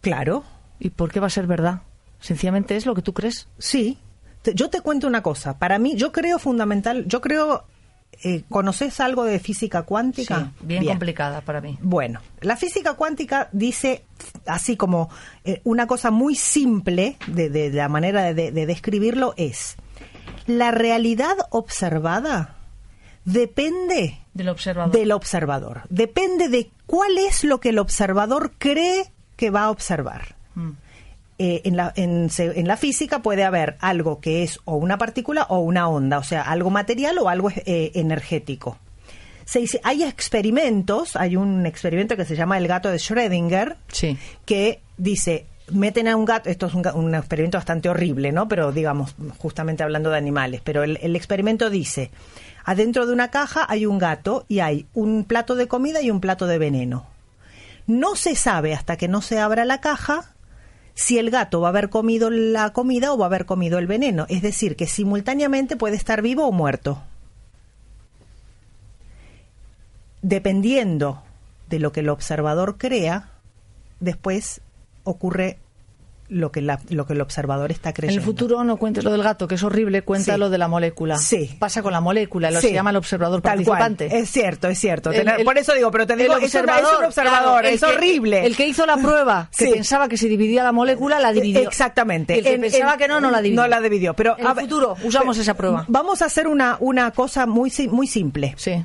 claro, 0.00 0.44
¿Y 0.80 0.88
por 0.88 1.12
qué 1.12 1.20
va 1.20 1.26
a 1.26 1.30
ser 1.30 1.46
verdad? 1.46 1.82
Sencillamente 2.20 2.74
es 2.74 2.86
lo 2.86 2.94
que 2.94 3.02
tú 3.02 3.12
crees. 3.12 3.48
sí. 3.58 3.98
Te- 4.42 4.54
yo 4.54 4.68
te 4.70 4.80
cuento 4.80 5.06
una 5.06 5.22
cosa, 5.22 5.58
para 5.58 5.78
mí, 5.78 5.94
yo 5.96 6.12
creo 6.12 6.38
fundamental, 6.38 7.04
yo 7.06 7.20
creo, 7.20 7.64
eh, 8.24 8.42
¿conoces 8.48 9.00
algo 9.00 9.24
de 9.24 9.38
física 9.38 9.82
cuántica? 9.82 10.50
Sí, 10.58 10.66
bien, 10.66 10.84
complicada 10.84 11.40
para 11.40 11.60
mí. 11.60 11.78
Bueno, 11.80 12.20
la 12.40 12.56
física 12.56 12.94
cuántica 12.94 13.48
dice, 13.52 14.04
así 14.46 14.76
como 14.76 15.08
eh, 15.44 15.60
una 15.64 15.86
cosa 15.86 16.10
muy 16.10 16.34
simple 16.34 17.16
de, 17.28 17.50
de- 17.50 17.70
de 17.70 17.76
la 17.76 17.88
manera 17.88 18.34
de, 18.34 18.50
de 18.52 18.66
describirlo 18.66 19.34
es, 19.36 19.76
la 20.46 20.70
realidad 20.72 21.36
observada 21.50 22.56
depende 23.24 24.18
Del 24.34 24.48
observador. 24.48 24.92
del 24.92 25.12
observador, 25.12 25.82
depende 25.88 26.48
de 26.48 26.70
cuál 26.86 27.16
es 27.18 27.44
lo 27.44 27.60
que 27.60 27.68
el 27.70 27.78
observador 27.78 28.52
cree 28.58 29.12
que 29.36 29.50
va 29.50 29.64
a 29.64 29.70
observar. 29.70 30.36
Eh, 31.44 31.62
en, 31.64 31.76
la, 31.76 31.92
en, 31.96 32.30
se- 32.30 32.60
en 32.60 32.68
la 32.68 32.76
física 32.76 33.20
puede 33.20 33.42
haber 33.42 33.76
algo 33.80 34.20
que 34.20 34.44
es 34.44 34.60
o 34.64 34.76
una 34.76 34.96
partícula 34.96 35.42
o 35.48 35.58
una 35.58 35.88
onda, 35.88 36.18
o 36.18 36.22
sea, 36.22 36.42
algo 36.42 36.70
material 36.70 37.18
o 37.18 37.28
algo 37.28 37.50
eh, 37.50 37.90
energético. 37.94 38.78
Se 39.44 39.58
dice, 39.58 39.80
hay 39.82 40.04
experimentos, 40.04 41.16
hay 41.16 41.34
un 41.36 41.66
experimento 41.66 42.16
que 42.16 42.24
se 42.24 42.36
llama 42.36 42.58
el 42.58 42.68
gato 42.68 42.90
de 42.90 42.98
Schrödinger, 42.98 43.74
Sí. 43.88 44.16
que 44.44 44.80
dice, 44.96 45.46
meten 45.72 46.06
a 46.06 46.14
un 46.16 46.24
gato, 46.24 46.48
esto 46.48 46.66
es 46.66 46.74
un, 46.74 46.86
un 46.94 47.14
experimento 47.16 47.58
bastante 47.58 47.88
horrible, 47.88 48.30
¿no? 48.30 48.46
Pero 48.46 48.70
digamos, 48.70 49.14
justamente 49.38 49.82
hablando 49.82 50.10
de 50.10 50.18
animales, 50.18 50.60
pero 50.62 50.84
el, 50.84 50.98
el 51.02 51.16
experimento 51.16 51.70
dice, 51.70 52.10
adentro 52.64 53.04
de 53.06 53.12
una 53.12 53.32
caja 53.32 53.66
hay 53.68 53.84
un 53.84 53.98
gato 53.98 54.44
y 54.48 54.60
hay 54.60 54.86
un 54.94 55.24
plato 55.24 55.56
de 55.56 55.66
comida 55.66 56.00
y 56.02 56.10
un 56.12 56.20
plato 56.20 56.46
de 56.46 56.58
veneno. 56.58 57.06
No 57.88 58.14
se 58.14 58.36
sabe 58.36 58.74
hasta 58.74 58.96
que 58.96 59.08
no 59.08 59.22
se 59.22 59.40
abra 59.40 59.64
la 59.64 59.80
caja 59.80 60.28
si 60.94 61.18
el 61.18 61.30
gato 61.30 61.60
va 61.60 61.68
a 61.68 61.70
haber 61.70 61.88
comido 61.90 62.30
la 62.30 62.72
comida 62.72 63.12
o 63.12 63.18
va 63.18 63.26
a 63.26 63.28
haber 63.28 63.46
comido 63.46 63.78
el 63.78 63.86
veneno. 63.86 64.26
Es 64.28 64.42
decir, 64.42 64.76
que 64.76 64.86
simultáneamente 64.86 65.76
puede 65.76 65.96
estar 65.96 66.22
vivo 66.22 66.46
o 66.46 66.52
muerto. 66.52 67.02
Dependiendo 70.20 71.22
de 71.68 71.78
lo 71.78 71.92
que 71.92 72.00
el 72.00 72.08
observador 72.08 72.78
crea, 72.78 73.30
después 74.00 74.60
ocurre 75.04 75.58
lo 76.32 76.50
que, 76.50 76.62
la- 76.62 76.80
lo 76.88 77.06
que 77.06 77.12
el 77.12 77.20
observador 77.20 77.70
está 77.70 77.90
En 77.90 77.94
creyendo. 77.94 78.20
el 78.20 78.24
futuro 78.26 78.64
no 78.64 78.76
cuentes 78.76 79.04
lo 79.04 79.12
del 79.12 79.22
gato, 79.22 79.46
que 79.46 79.56
es 79.56 79.62
horrible, 79.62 80.02
cuenta 80.02 80.34
Sí. 80.34 80.38
lo 80.40 80.50
de 80.50 80.58
la 80.58 80.68
molécula. 80.68 81.18
Sí. 81.18 81.54
Pasa 81.58 81.82
con 81.82 81.92
la 81.92 82.00
molécula, 82.00 82.50
lo 82.50 82.60
Sí, 82.60 82.68
se 82.68 82.72
llama 82.74 82.90
el 82.90 82.96
observador 82.96 83.40
tal 83.42 83.62
cual. 83.64 83.78
participante. 83.78 84.18
Es 84.18 84.30
cierto, 84.30 84.68
es 84.68 84.78
cierto. 84.78 85.10
El- 85.10 85.18
Tener- 85.18 85.38
el- 85.40 85.44
por 85.44 85.58
eso 85.58 85.74
digo, 85.74 85.90
pero 85.90 86.06
te 86.06 86.16
digo, 86.16 86.34
el 86.34 86.40
no 86.40 86.46
es 86.46 86.54
un 86.54 86.60
observador, 87.04 87.60
claro, 87.62 87.68
es 87.68 87.80
que- 87.80 87.86
horrible. 87.86 88.46
El 88.46 88.56
que 88.56 88.66
hizo 88.66 88.86
la 88.86 88.96
prueba, 88.96 89.48
que 89.56 89.66
pensaba 89.68 90.08
que 90.08 90.16
se 90.16 90.28
dividía 90.28 90.62
la 90.64 90.72
molécula, 90.72 91.20
la 91.20 91.32
dividió. 91.32 91.60
Exactamente. 91.68 92.38
El 92.38 92.44
que 92.44 92.54
En- 92.54 92.60
pensaba 92.62 92.94
en- 92.94 92.98
que 92.98 93.08
no, 93.08 93.20
no 93.20 93.30
la 93.30 93.40
dividió. 93.42 93.62
No 93.62 93.68
la 93.68 93.80
dividió. 93.80 94.14
Pero 94.14 94.36
En 94.38 94.46
a 94.46 94.50
el 94.52 94.60
futuro 94.60 94.96
usamos 95.04 95.36
pero- 95.36 95.42
esa 95.42 95.54
prueba. 95.54 95.84
Vamos 95.88 96.22
a 96.22 96.26
hacer 96.26 96.46
una, 96.46 96.76
una 96.80 97.10
cosa 97.10 97.46
muy, 97.46 97.70
si- 97.70 97.88
muy 97.88 98.06
simple. 98.06 98.54
Sí, 98.56 98.82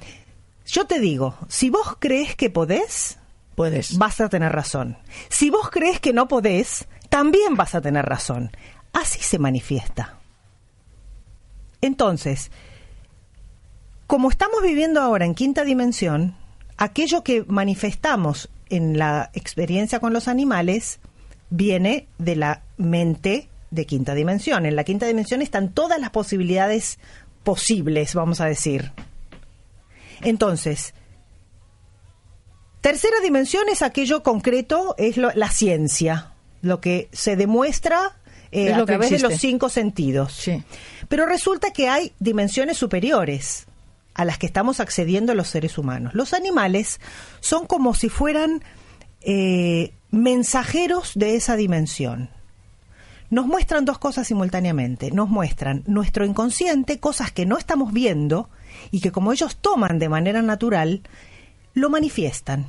Yo 0.65 0.85
te 0.85 0.99
digo, 0.99 1.35
si 1.47 1.69
vos 1.69 1.95
crees 1.97 2.35
que 2.35 2.49
podés, 2.49 3.17
puedes. 3.55 3.97
vas 3.97 4.19
a 4.19 4.27
tener 4.29 4.51
razón. 4.51 4.97
Si 5.29 5.49
vos 5.49 5.69
crees 5.69 5.99
que 6.01 6.11
no 6.13 6.27
podés, 6.27 6.87
también 7.17 7.55
vas 7.55 7.73
a 7.73 7.81
tener 7.81 8.05
razón. 8.05 8.51
Así 8.93 9.17
se 9.17 9.39
manifiesta. 9.39 10.19
Entonces, 11.81 12.51
como 14.05 14.29
estamos 14.29 14.61
viviendo 14.61 15.01
ahora 15.01 15.25
en 15.25 15.33
quinta 15.33 15.63
dimensión, 15.63 16.35
aquello 16.77 17.23
que 17.23 17.43
manifestamos 17.47 18.49
en 18.69 18.99
la 18.99 19.31
experiencia 19.33 19.99
con 19.99 20.13
los 20.13 20.27
animales 20.27 20.99
viene 21.49 22.07
de 22.19 22.35
la 22.35 22.61
mente 22.77 23.49
de 23.71 23.87
quinta 23.87 24.13
dimensión. 24.13 24.67
En 24.67 24.75
la 24.75 24.83
quinta 24.83 25.07
dimensión 25.07 25.41
están 25.41 25.73
todas 25.73 25.99
las 25.99 26.11
posibilidades 26.11 26.99
posibles, 27.43 28.13
vamos 28.13 28.41
a 28.41 28.45
decir. 28.45 28.91
Entonces, 30.21 30.93
tercera 32.81 33.19
dimensión 33.23 33.69
es 33.69 33.81
aquello 33.81 34.21
concreto, 34.21 34.93
es 34.99 35.17
lo- 35.17 35.31
la 35.33 35.49
ciencia, 35.49 36.33
lo 36.61 36.81
que 36.81 37.09
se 37.11 37.35
demuestra 37.35 38.17
eh, 38.51 38.73
a 38.73 38.77
lo 38.77 38.85
través 38.85 39.09
de 39.09 39.19
los 39.19 39.35
cinco 39.35 39.69
sentidos. 39.69 40.33
Sí. 40.33 40.63
Pero 41.09 41.25
resulta 41.25 41.71
que 41.71 41.89
hay 41.89 42.13
dimensiones 42.19 42.77
superiores 42.77 43.67
a 44.13 44.25
las 44.25 44.37
que 44.37 44.47
estamos 44.47 44.79
accediendo 44.79 45.35
los 45.35 45.47
seres 45.47 45.77
humanos. 45.77 46.13
Los 46.13 46.33
animales 46.33 46.99
son 47.39 47.67
como 47.67 47.93
si 47.93 48.09
fueran 48.09 48.63
eh, 49.21 49.93
mensajeros 50.11 51.11
de 51.15 51.35
esa 51.35 51.55
dimensión. 51.55 52.29
Nos 53.29 53.45
muestran 53.45 53.85
dos 53.85 53.99
cosas 53.99 54.27
simultáneamente. 54.27 55.11
Nos 55.11 55.29
muestran 55.29 55.83
nuestro 55.85 56.25
inconsciente, 56.25 56.99
cosas 56.99 57.31
que 57.31 57.45
no 57.45 57.57
estamos 57.57 57.93
viendo 57.93 58.49
y 58.89 59.01
que 59.01 59.11
como 59.11 59.33
ellos 59.33 59.57
toman 59.57 59.99
de 59.99 60.09
manera 60.09 60.41
natural, 60.41 61.01
lo 61.73 61.89
manifiestan. 61.89 62.67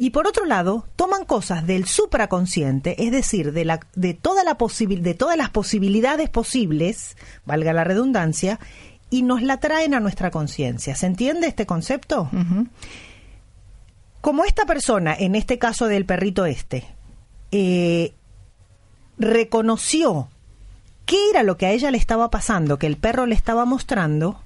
Y 0.00 0.10
por 0.10 0.28
otro 0.28 0.44
lado, 0.44 0.86
toman 0.94 1.24
cosas 1.24 1.66
del 1.66 1.86
supraconsciente, 1.86 3.04
es 3.04 3.10
decir, 3.10 3.52
de, 3.52 3.64
la, 3.64 3.80
de, 3.96 4.14
toda 4.14 4.44
la 4.44 4.56
posibil- 4.56 5.00
de 5.02 5.14
todas 5.14 5.36
las 5.36 5.50
posibilidades 5.50 6.30
posibles, 6.30 7.16
valga 7.44 7.72
la 7.72 7.82
redundancia, 7.82 8.60
y 9.10 9.22
nos 9.22 9.42
la 9.42 9.56
traen 9.58 9.94
a 9.94 10.00
nuestra 10.00 10.30
conciencia. 10.30 10.94
¿Se 10.94 11.06
entiende 11.06 11.48
este 11.48 11.66
concepto? 11.66 12.30
Como 14.20 14.44
esta 14.44 14.66
persona, 14.66 15.14
en 15.18 15.34
este 15.34 15.58
caso 15.58 15.86
del 15.86 16.04
perrito 16.04 16.46
este, 16.46 16.84
eh, 17.50 18.12
reconoció 19.18 20.28
qué 21.06 21.30
era 21.30 21.42
lo 21.42 21.56
que 21.56 21.66
a 21.66 21.70
ella 21.72 21.90
le 21.90 21.98
estaba 21.98 22.30
pasando, 22.30 22.78
que 22.78 22.86
el 22.86 22.98
perro 22.98 23.26
le 23.26 23.34
estaba 23.34 23.64
mostrando, 23.64 24.42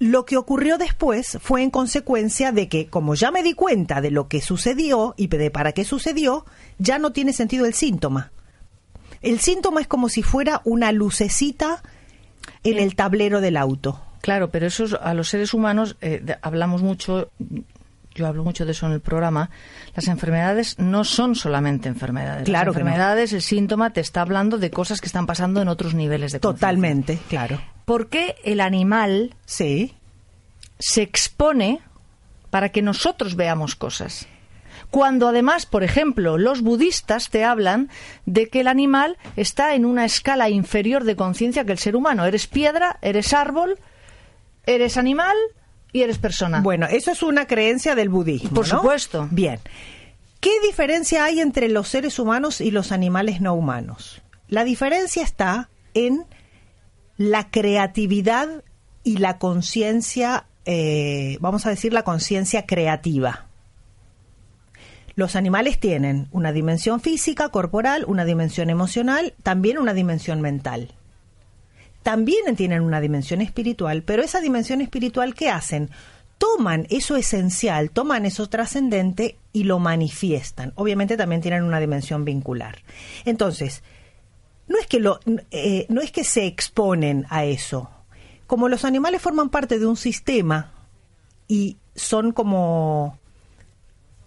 lo 0.00 0.24
que 0.24 0.36
ocurrió 0.36 0.76
después 0.78 1.38
fue 1.40 1.62
en 1.62 1.70
consecuencia 1.70 2.50
de 2.52 2.68
que, 2.68 2.88
como 2.88 3.14
ya 3.14 3.30
me 3.30 3.42
di 3.44 3.52
cuenta 3.54 4.00
de 4.00 4.10
lo 4.10 4.26
que 4.28 4.40
sucedió 4.40 5.14
y 5.16 5.28
de 5.28 5.50
para 5.52 5.70
qué 5.72 5.84
sucedió, 5.84 6.44
ya 6.78 6.98
no 6.98 7.12
tiene 7.12 7.32
sentido 7.32 7.66
el 7.66 7.74
síntoma. 7.74 8.32
El 9.20 9.38
síntoma 9.40 9.80
es 9.82 9.86
como 9.86 10.08
si 10.08 10.22
fuera 10.22 10.62
una 10.64 10.90
lucecita 10.92 11.82
en 12.64 12.78
Eh. 12.78 12.82
el 12.82 12.96
tablero 12.96 13.40
del 13.42 13.56
auto. 13.58 14.00
Claro, 14.22 14.50
pero 14.50 14.66
eso 14.66 14.84
es- 14.84 14.94
a 14.94 15.12
los 15.14 15.28
seres 15.28 15.52
humanos 15.54 15.96
eh, 16.00 16.24
hablamos 16.42 16.82
mucho, 16.82 17.30
yo 18.20 18.26
hablo 18.28 18.44
mucho 18.44 18.64
de 18.64 18.72
eso 18.72 18.86
en 18.86 18.92
el 18.92 19.00
programa. 19.00 19.50
Las 19.96 20.06
enfermedades 20.08 20.78
no 20.78 21.02
son 21.04 21.34
solamente 21.34 21.88
enfermedades. 21.88 22.44
Claro 22.44 22.70
Las 22.72 22.76
que 22.76 22.84
no. 22.84 22.88
enfermedades, 22.90 23.32
el 23.32 23.42
síntoma 23.42 23.90
te 23.92 24.00
está 24.00 24.20
hablando 24.20 24.58
de 24.58 24.70
cosas 24.70 25.00
que 25.00 25.06
están 25.06 25.26
pasando 25.26 25.60
en 25.62 25.68
otros 25.68 25.94
niveles 25.94 26.32
de. 26.32 26.38
Totalmente, 26.40 27.18
claro. 27.28 27.60
¿Por 27.84 28.08
qué 28.08 28.36
el 28.44 28.60
animal 28.60 29.34
Sí. 29.46 29.94
se 30.78 31.02
expone 31.02 31.80
para 32.50 32.68
que 32.68 32.82
nosotros 32.82 33.34
veamos 33.36 33.74
cosas? 33.74 34.26
Cuando 34.90 35.28
además, 35.28 35.66
por 35.66 35.84
ejemplo, 35.84 36.36
los 36.38 36.62
budistas 36.62 37.30
te 37.30 37.44
hablan 37.44 37.90
de 38.26 38.48
que 38.48 38.60
el 38.60 38.68
animal 38.68 39.18
está 39.36 39.74
en 39.74 39.84
una 39.84 40.04
escala 40.04 40.50
inferior 40.50 41.04
de 41.04 41.14
conciencia 41.16 41.64
que 41.64 41.72
el 41.72 41.78
ser 41.78 41.94
humano. 41.96 42.24
Eres 42.24 42.46
piedra, 42.48 42.98
eres 43.02 43.32
árbol, 43.32 43.78
eres 44.66 44.96
animal 44.96 45.36
y 45.92 46.02
eres 46.02 46.18
persona. 46.18 46.60
Bueno, 46.60 46.86
eso 46.86 47.10
es 47.10 47.22
una 47.22 47.46
creencia 47.46 47.94
del 47.94 48.08
budismo. 48.08 48.50
Por 48.50 48.68
¿no? 48.68 48.78
supuesto. 48.78 49.28
Bien. 49.30 49.60
¿Qué 50.40 50.52
diferencia 50.66 51.24
hay 51.24 51.40
entre 51.40 51.68
los 51.68 51.88
seres 51.88 52.18
humanos 52.18 52.60
y 52.60 52.70
los 52.70 52.92
animales 52.92 53.40
no 53.40 53.54
humanos? 53.54 54.22
La 54.48 54.64
diferencia 54.64 55.22
está 55.22 55.68
en 55.94 56.24
la 57.16 57.50
creatividad 57.50 58.64
y 59.04 59.18
la 59.18 59.38
conciencia, 59.38 60.46
eh, 60.64 61.36
vamos 61.40 61.66
a 61.66 61.70
decir 61.70 61.92
la 61.92 62.02
conciencia 62.02 62.64
creativa. 62.66 63.46
Los 65.14 65.36
animales 65.36 65.78
tienen 65.78 66.28
una 66.30 66.52
dimensión 66.52 67.00
física, 67.00 67.50
corporal, 67.50 68.04
una 68.06 68.24
dimensión 68.24 68.70
emocional, 68.70 69.34
también 69.42 69.76
una 69.76 69.92
dimensión 69.92 70.40
mental. 70.40 70.94
También 72.02 72.56
tienen 72.56 72.82
una 72.82 73.00
dimensión 73.00 73.40
espiritual, 73.40 74.02
pero 74.02 74.22
esa 74.22 74.40
dimensión 74.40 74.80
espiritual, 74.80 75.34
¿qué 75.34 75.50
hacen? 75.50 75.90
Toman 76.38 76.86
eso 76.88 77.16
esencial, 77.16 77.90
toman 77.90 78.24
eso 78.24 78.48
trascendente 78.48 79.36
y 79.52 79.64
lo 79.64 79.78
manifiestan. 79.78 80.72
Obviamente 80.76 81.16
también 81.16 81.42
tienen 81.42 81.64
una 81.64 81.80
dimensión 81.80 82.24
vincular. 82.24 82.78
Entonces, 83.26 83.82
no 84.66 84.78
es 84.78 84.86
que, 84.86 85.00
lo, 85.00 85.20
eh, 85.50 85.86
no 85.90 86.00
es 86.00 86.10
que 86.10 86.24
se 86.24 86.46
exponen 86.46 87.26
a 87.28 87.44
eso. 87.44 87.90
Como 88.46 88.68
los 88.68 88.84
animales 88.84 89.20
forman 89.20 89.50
parte 89.50 89.78
de 89.78 89.86
un 89.86 89.96
sistema 89.96 90.72
y 91.46 91.76
son 91.94 92.32
como 92.32 93.20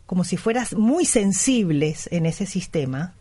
como 0.06 0.24
si 0.24 0.38
fueras 0.38 0.74
muy 0.74 1.06
sensibles 1.06 2.08
en 2.12 2.28
ese 2.28 2.46
sistema, 2.46 3.16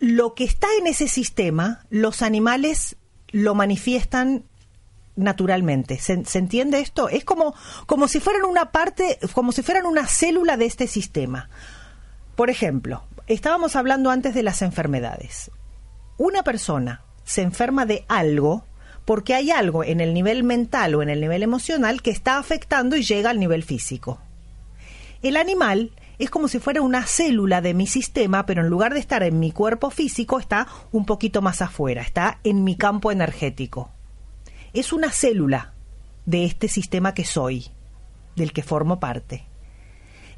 lo 0.00 0.34
que 0.34 0.44
está 0.44 0.66
en 0.78 0.86
ese 0.86 1.06
sistema, 1.06 1.84
los 1.90 2.22
animales 2.22 2.96
lo 3.28 3.54
manifiestan 3.54 4.44
naturalmente. 5.14 5.98
¿Se, 5.98 6.14
entiende 6.38 6.80
esto? 6.80 7.08
Es 7.10 7.24
como, 7.24 7.54
como 7.86 8.08
si 8.08 8.18
fueran 8.18 8.44
una 8.44 8.72
parte, 8.72 9.18
como 9.34 9.52
si 9.52 9.62
fueran 9.62 9.86
una 9.86 10.06
célula 10.06 10.56
de 10.56 10.64
este 10.64 10.86
sistema. 10.86 11.50
Por 12.34 12.48
ejemplo, 12.48 13.04
estábamos 13.26 13.76
hablando 13.76 14.10
antes 14.10 14.34
de 14.34 14.42
las 14.42 14.62
enfermedades. 14.62 15.50
Una 16.16 16.42
persona 16.42 17.02
se 17.24 17.42
enferma 17.42 17.84
de 17.84 18.06
algo 18.08 18.64
porque 19.04 19.34
hay 19.34 19.50
algo 19.50 19.84
en 19.84 20.00
el 20.00 20.14
nivel 20.14 20.44
mental 20.44 20.94
o 20.94 21.02
en 21.02 21.10
el 21.10 21.20
nivel 21.20 21.42
emocional 21.42 22.00
que 22.00 22.10
está 22.10 22.38
afectando 22.38 22.96
y 22.96 23.02
llega 23.02 23.30
al 23.30 23.38
nivel 23.38 23.62
físico. 23.64 24.20
El 25.22 25.36
animal 25.36 25.92
es 26.20 26.30
como 26.30 26.48
si 26.48 26.58
fuera 26.58 26.82
una 26.82 27.06
célula 27.06 27.62
de 27.62 27.72
mi 27.72 27.86
sistema, 27.86 28.44
pero 28.44 28.60
en 28.60 28.68
lugar 28.68 28.92
de 28.92 29.00
estar 29.00 29.22
en 29.22 29.40
mi 29.40 29.52
cuerpo 29.52 29.90
físico, 29.90 30.38
está 30.38 30.66
un 30.92 31.06
poquito 31.06 31.40
más 31.40 31.62
afuera, 31.62 32.02
está 32.02 32.40
en 32.44 32.62
mi 32.62 32.76
campo 32.76 33.10
energético. 33.10 33.90
Es 34.74 34.92
una 34.92 35.10
célula 35.10 35.72
de 36.26 36.44
este 36.44 36.68
sistema 36.68 37.14
que 37.14 37.24
soy, 37.24 37.68
del 38.36 38.52
que 38.52 38.62
formo 38.62 39.00
parte. 39.00 39.46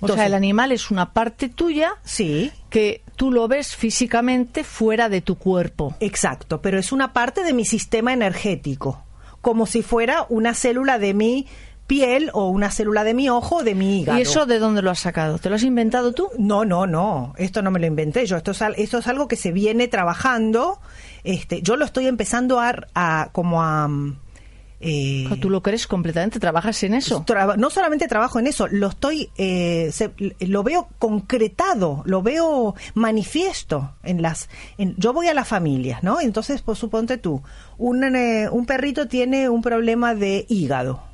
o 0.01 0.07
sea, 0.07 0.27
el 0.27 0.35
animal 0.35 0.71
es 0.71 0.93
una 0.93 1.13
parte 1.13 1.49
tuya 1.49 1.95
sí. 2.05 2.53
que 2.71 3.03
tú 3.17 3.33
lo 3.33 3.49
ves 3.49 3.75
físicamente 3.75 4.63
fuera 4.63 5.09
de 5.09 5.21
tu 5.21 5.37
cuerpo. 5.37 5.97
Exacto, 5.99 6.63
pero 6.63 6.79
es 6.79 6.93
una 6.93 7.13
parte 7.13 7.43
de 7.43 7.53
mi 7.53 7.65
sistema 7.65 8.13
energético, 8.13 9.03
como 9.41 9.67
si 9.67 9.83
fuera 9.83 10.27
una 10.29 10.55
célula 10.55 11.01
de 11.01 11.13
mi 11.13 11.49
piel 11.93 12.31
o 12.33 12.49
una 12.49 12.71
célula 12.71 13.05
de 13.05 13.13
mi 13.13 13.29
ojo 13.29 13.57
o 13.57 13.63
de 13.63 13.75
mi 13.75 14.01
hígado. 14.01 14.19
¿Y 14.19 14.23
eso 14.23 14.47
de 14.47 14.59
dónde 14.59 14.81
lo 14.81 14.91
has 14.91 15.01
sacado? 15.01 15.39
¿Te 15.39 15.51
lo 15.51 15.57
has 15.57 15.63
inventado 15.63 16.15
tú? 16.15 16.31
No, 16.39 16.65
no, 16.65 16.87
no. 16.87 17.35
Esto 17.37 17.61
no 17.61 17.71
me 17.71 17.79
lo 17.79 17.85
inventé 17.85 18.25
yo. 18.25 18.39
Esto 18.39 18.53
es, 18.53 18.63
esto 18.79 18.97
es 18.97 19.07
algo 19.09 19.29
que 19.29 19.37
se 19.37 19.53
viene 19.53 19.89
trabajando. 19.89 20.81
Este, 21.23 21.61
yo 21.61 21.77
lo 21.77 21.85
estoy 21.85 22.07
empezando 22.07 22.61
a, 22.61 23.29
como 23.33 23.63
a 23.63 23.91
eh, 24.81 25.29
¿Tú 25.39 25.51
lo 25.51 25.63
crees 25.63 25.87
completamente? 25.87 26.41
¿Trabajas 26.41 26.83
en 26.83 26.95
eso? 26.95 27.27
no 27.59 27.69
solamente 27.69 28.09
trabajo 28.09 28.39
en 28.39 28.47
eso, 28.47 28.67
lo 28.69 28.89
estoy, 28.89 29.31
eh, 29.37 29.93
lo 30.41 30.63
veo 30.63 30.89
concretado, 30.99 32.03
lo 32.07 32.23
veo 32.23 32.75
manifiesto 32.95 33.95
en 34.03 34.23
las. 34.23 34.49
yo 34.97 35.13
voy 35.13 35.29
a 35.29 35.35
las 35.35 35.47
familias, 35.47 36.03
¿no? 36.03 36.21
Entonces, 36.21 36.63
pues 36.63 36.79
suponte 36.79 37.19
tú, 37.19 37.43
un, 37.77 38.03
eh, 38.17 38.49
un 38.51 38.65
perrito 38.65 39.07
tiene 39.07 39.51
un 39.51 39.61
problema 39.61 40.15
de 40.15 40.47
hígado. 40.49 41.12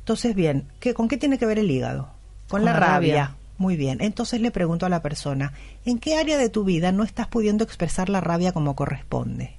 Entonces, 0.00 0.34
bien, 0.34 0.66
¿qué, 0.80 0.94
¿con 0.94 1.08
qué 1.08 1.16
tiene 1.16 1.38
que 1.38 1.46
ver 1.46 1.58
el 1.58 1.70
hígado? 1.70 2.10
Con, 2.48 2.64
la, 2.64 2.72
rabia. 2.72 3.36
Muy 3.58 3.76
bien. 3.76 3.98
Entonces 4.00 4.40
le 4.40 4.50
pregunto 4.50 4.86
a 4.86 4.88
la 4.88 5.02
persona, 5.02 5.52
¿en 5.84 5.98
qué 5.98 6.16
área 6.16 6.38
de 6.38 6.48
tu 6.48 6.64
vida 6.64 6.92
no 6.92 7.04
estás 7.04 7.28
pudiendo 7.28 7.62
expresar 7.62 8.08
la 8.08 8.20
rabia 8.20 8.52
como 8.52 8.74
corresponde? 8.74 9.54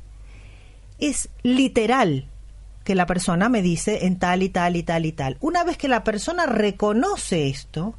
Es 0.98 1.30
literal 1.44 2.26
que 2.84 2.96
la 2.96 3.06
persona 3.06 3.48
me 3.48 3.62
dice 3.62 4.08
en 4.08 4.18
tal 4.18 4.44
y 4.44 4.50
tal 4.50 4.76
y 4.76 4.84
tal 4.84 5.06
y 5.06 5.12
tal. 5.12 5.38
Una 5.40 5.64
vez 5.64 5.78
que 5.78 5.88
la 5.88 6.04
persona 6.04 6.48
reconoce 6.48 7.48
esto, 7.48 7.96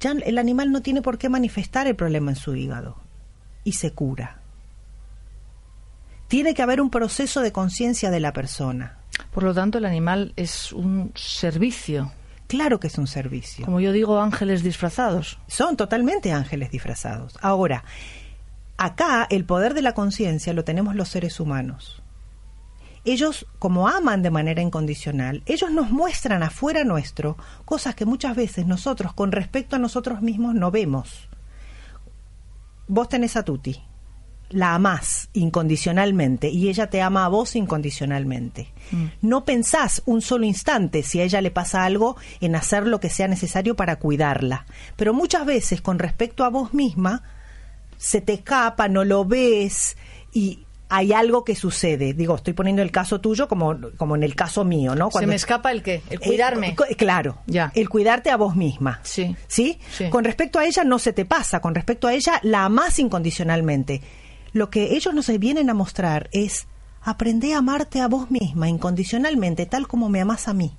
ya 0.00 0.10
el 0.10 0.38
animal 0.38 0.72
no 0.72 0.82
tiene 0.82 1.02
por 1.02 1.18
qué 1.18 1.28
manifestar 1.28 1.86
el 1.86 1.96
problema 1.96 2.32
en 2.32 2.36
su 2.36 2.54
hígado 2.56 2.96
y 3.64 3.72
se 3.72 3.92
cura. 3.92 4.40
Tiene 6.28 6.54
que 6.54 6.62
haber 6.62 6.80
un 6.80 6.90
proceso 6.90 7.40
de 7.40 7.52
conciencia 7.52 8.10
de 8.10 8.20
la 8.20 8.32
persona. 8.32 8.98
Por 9.32 9.42
lo 9.42 9.54
tanto, 9.54 9.78
el 9.78 9.84
animal 9.84 10.32
es 10.36 10.72
un 10.72 11.12
servicio. 11.14 12.12
Claro 12.46 12.78
que 12.80 12.86
es 12.86 12.98
un 12.98 13.06
servicio. 13.06 13.64
Como 13.64 13.80
yo 13.80 13.92
digo, 13.92 14.20
ángeles 14.20 14.62
disfrazados. 14.62 15.38
Son 15.46 15.76
totalmente 15.76 16.32
ángeles 16.32 16.70
disfrazados. 16.70 17.36
Ahora, 17.42 17.84
acá 18.76 19.26
el 19.30 19.44
poder 19.44 19.74
de 19.74 19.82
la 19.82 19.94
conciencia 19.94 20.52
lo 20.52 20.64
tenemos 20.64 20.94
los 20.94 21.08
seres 21.08 21.40
humanos 21.40 22.02
ellos, 23.06 23.46
como 23.60 23.88
aman 23.88 24.22
de 24.22 24.30
manera 24.30 24.60
incondicional, 24.60 25.42
ellos 25.46 25.70
nos 25.70 25.90
muestran 25.90 26.42
afuera 26.42 26.84
nuestro 26.84 27.36
cosas 27.64 27.94
que 27.94 28.04
muchas 28.04 28.36
veces 28.36 28.66
nosotros, 28.66 29.12
con 29.14 29.32
respecto 29.32 29.76
a 29.76 29.78
nosotros 29.78 30.20
mismos, 30.22 30.54
no 30.54 30.70
vemos. 30.70 31.28
Vos 32.88 33.08
tenés 33.08 33.36
a 33.36 33.44
Tuti, 33.44 33.80
la 34.50 34.74
amás 34.74 35.28
incondicionalmente 35.32 36.48
y 36.48 36.68
ella 36.68 36.88
te 36.88 37.02
ama 37.02 37.24
a 37.24 37.28
vos 37.28 37.56
incondicionalmente. 37.56 38.72
Mm. 38.90 39.06
No 39.22 39.44
pensás 39.44 40.02
un 40.06 40.22
solo 40.22 40.46
instante 40.46 41.02
si 41.02 41.20
a 41.20 41.24
ella 41.24 41.40
le 41.40 41.50
pasa 41.50 41.84
algo 41.84 42.16
en 42.40 42.54
hacer 42.54 42.86
lo 42.86 43.00
que 43.00 43.10
sea 43.10 43.28
necesario 43.28 43.76
para 43.76 43.96
cuidarla. 43.96 44.66
Pero 44.96 45.14
muchas 45.14 45.46
veces 45.46 45.80
con 45.80 45.98
respecto 45.98 46.44
a 46.44 46.50
vos 46.50 46.74
misma 46.74 47.22
se 47.96 48.20
te 48.20 48.34
escapa, 48.34 48.88
no 48.88 49.04
lo 49.04 49.24
ves 49.24 49.96
y 50.32 50.66
hay 50.88 51.12
algo 51.12 51.44
que 51.44 51.56
sucede. 51.56 52.14
Digo, 52.14 52.36
estoy 52.36 52.52
poniendo 52.52 52.82
el 52.82 52.90
caso 52.90 53.20
tuyo 53.20 53.48
como, 53.48 53.76
como 53.96 54.14
en 54.14 54.22
el 54.22 54.34
caso 54.34 54.64
mío, 54.64 54.94
¿no? 54.94 55.10
Cuando, 55.10 55.26
¿Se 55.26 55.30
me 55.30 55.34
escapa 55.34 55.72
el 55.72 55.82
qué? 55.82 56.02
El 56.10 56.20
cuidarme. 56.20 56.76
claro. 56.96 57.38
Ya. 57.46 57.72
El 57.74 57.88
cuidarte 57.88 58.30
a 58.30 58.36
vos 58.36 58.54
misma. 58.54 59.00
Sí. 59.02 59.34
sí. 59.48 59.78
Con 60.10 60.24
respecto 60.24 60.58
a 60.58 60.64
ella 60.64 60.84
no 60.84 60.98
se 60.98 61.12
te 61.12 61.24
pasa. 61.24 61.60
Con 61.60 61.74
respecto 61.74 62.06
a 62.06 62.14
ella 62.14 62.38
la 62.42 62.64
amás 62.64 62.98
incondicionalmente. 62.98 64.00
Lo 64.56 64.70
que 64.70 64.96
ellos 64.96 65.12
nos 65.12 65.28
vienen 65.38 65.68
a 65.68 65.74
mostrar 65.74 66.30
es 66.32 66.66
aprender 67.02 67.52
a 67.52 67.58
amarte 67.58 68.00
a 68.00 68.08
vos 68.08 68.30
misma 68.30 68.70
incondicionalmente, 68.70 69.66
tal 69.66 69.86
como 69.86 70.08
me 70.08 70.22
amás 70.22 70.48
a 70.48 70.54
mí. 70.54 70.74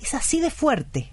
Es 0.00 0.12
así 0.14 0.40
de 0.40 0.50
fuerte 0.50 1.12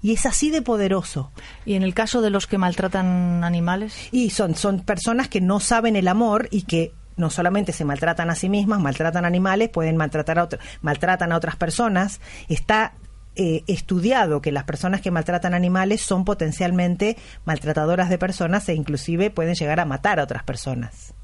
y 0.00 0.12
es 0.12 0.24
así 0.24 0.50
de 0.50 0.62
poderoso. 0.62 1.32
¿Y 1.64 1.74
en 1.74 1.82
el 1.82 1.92
caso 1.92 2.20
de 2.20 2.30
los 2.30 2.46
que 2.46 2.56
maltratan 2.56 3.42
animales? 3.42 3.96
Y 4.12 4.30
son, 4.30 4.54
son 4.54 4.78
personas 4.78 5.26
que 5.26 5.40
no 5.40 5.58
saben 5.58 5.96
el 5.96 6.06
amor 6.06 6.46
y 6.52 6.62
que 6.62 6.94
no 7.16 7.28
solamente 7.28 7.72
se 7.72 7.84
maltratan 7.84 8.30
a 8.30 8.36
sí 8.36 8.48
mismas, 8.48 8.78
maltratan 8.78 9.24
animales, 9.24 9.70
pueden 9.70 9.96
maltratar 9.96 10.38
a 10.38 10.48
maltratan 10.82 11.32
a 11.32 11.36
otras 11.36 11.56
personas. 11.56 12.20
Está 12.48 12.94
eh, 13.36 13.62
estudiado 13.66 14.40
que 14.40 14.52
las 14.52 14.64
personas 14.64 15.00
que 15.00 15.10
maltratan 15.10 15.54
animales 15.54 16.00
son 16.00 16.24
potencialmente 16.24 17.16
maltratadoras 17.44 18.08
de 18.08 18.18
personas 18.18 18.68
e 18.68 18.74
inclusive 18.74 19.30
pueden 19.30 19.54
llegar 19.54 19.80
a 19.80 19.84
matar 19.84 20.20
a 20.20 20.24
otras 20.24 20.42
personas. 20.42 21.14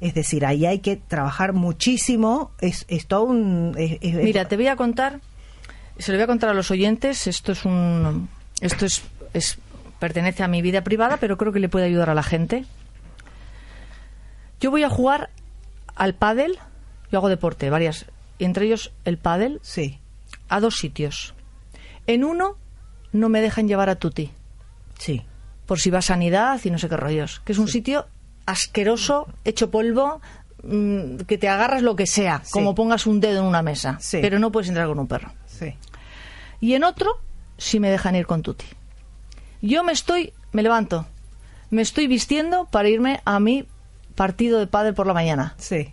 Es 0.00 0.14
decir, 0.14 0.44
ahí 0.44 0.66
hay 0.66 0.80
que 0.80 0.96
trabajar 0.96 1.52
muchísimo. 1.52 2.52
Es, 2.60 2.86
todo 3.06 3.24
un. 3.24 3.76
Mira, 4.02 4.46
te 4.46 4.56
voy 4.56 4.66
a 4.66 4.76
contar 4.76 5.20
se 5.98 6.12
lo 6.12 6.18
voy 6.18 6.24
a 6.24 6.26
contar 6.26 6.50
a 6.50 6.54
los 6.54 6.70
oyentes. 6.70 7.26
Esto 7.26 7.52
es 7.52 7.64
un. 7.64 8.28
Esto 8.60 8.86
es, 8.86 9.02
es 9.32 9.58
pertenece 9.98 10.42
a 10.42 10.48
mi 10.48 10.62
vida 10.62 10.82
privada, 10.82 11.18
pero 11.18 11.36
creo 11.36 11.52
que 11.52 11.60
le 11.60 11.68
puede 11.68 11.86
ayudar 11.86 12.10
a 12.10 12.14
la 12.14 12.22
gente. 12.22 12.64
Yo 14.60 14.70
voy 14.70 14.82
a 14.82 14.90
jugar 14.90 15.30
al 15.94 16.14
pádel. 16.14 16.58
Yo 17.12 17.18
hago 17.18 17.28
deporte, 17.28 17.70
varias. 17.70 18.06
Entre 18.38 18.66
ellos 18.66 18.92
el 19.04 19.18
pádel. 19.18 19.60
Sí. 19.62 20.00
A 20.48 20.60
dos 20.60 20.76
sitios. 20.76 21.34
En 22.06 22.24
uno 22.24 22.56
no 23.12 23.28
me 23.28 23.40
dejan 23.40 23.68
llevar 23.68 23.88
a 23.88 23.96
Tuti. 23.96 24.30
Sí. 24.98 25.24
Por 25.66 25.80
si 25.80 25.90
va 25.90 25.98
a 25.98 26.02
sanidad 26.02 26.60
y 26.64 26.70
no 26.70 26.78
sé 26.78 26.88
qué 26.88 26.96
rollos. 26.96 27.40
Que 27.44 27.52
es 27.52 27.58
un 27.58 27.68
sitio 27.68 28.06
asqueroso, 28.46 29.28
hecho 29.44 29.70
polvo, 29.70 30.20
mm, 30.62 31.18
que 31.26 31.38
te 31.38 31.48
agarras 31.48 31.82
lo 31.82 31.96
que 31.96 32.06
sea, 32.06 32.42
como 32.50 32.74
pongas 32.74 33.06
un 33.06 33.20
dedo 33.20 33.40
en 33.40 33.46
una 33.46 33.62
mesa. 33.62 33.98
Pero 34.10 34.38
no 34.38 34.52
puedes 34.52 34.68
entrar 34.68 34.86
con 34.86 34.98
un 34.98 35.06
perro. 35.06 35.32
Y 36.60 36.74
en 36.74 36.84
otro, 36.84 37.20
si 37.58 37.80
me 37.80 37.90
dejan 37.90 38.16
ir 38.16 38.26
con 38.26 38.42
Tuti. 38.42 38.64
Yo 39.60 39.84
me 39.84 39.92
estoy, 39.92 40.32
me 40.52 40.62
levanto, 40.62 41.06
me 41.70 41.82
estoy 41.82 42.06
vistiendo 42.06 42.66
para 42.70 42.88
irme 42.88 43.20
a 43.24 43.40
mi 43.40 43.66
partido 44.14 44.58
de 44.58 44.66
padre 44.66 44.92
por 44.92 45.06
la 45.06 45.14
mañana. 45.14 45.54
Sí. 45.58 45.92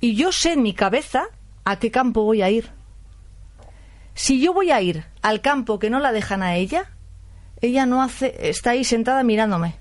Y 0.00 0.14
yo 0.14 0.32
sé 0.32 0.52
en 0.52 0.62
mi 0.62 0.74
cabeza 0.74 1.24
a 1.64 1.78
qué 1.78 1.90
campo 1.90 2.22
voy 2.22 2.42
a 2.42 2.50
ir. 2.50 2.70
Si 4.18 4.40
yo 4.40 4.52
voy 4.52 4.72
a 4.72 4.82
ir 4.82 5.04
al 5.22 5.40
campo 5.40 5.78
que 5.78 5.90
no 5.90 6.00
la 6.00 6.10
dejan 6.10 6.42
a 6.42 6.56
ella, 6.56 6.90
ella 7.60 7.86
no 7.86 8.02
hace, 8.02 8.50
está 8.50 8.70
ahí 8.70 8.82
sentada 8.82 9.22
mirándome. 9.22 9.76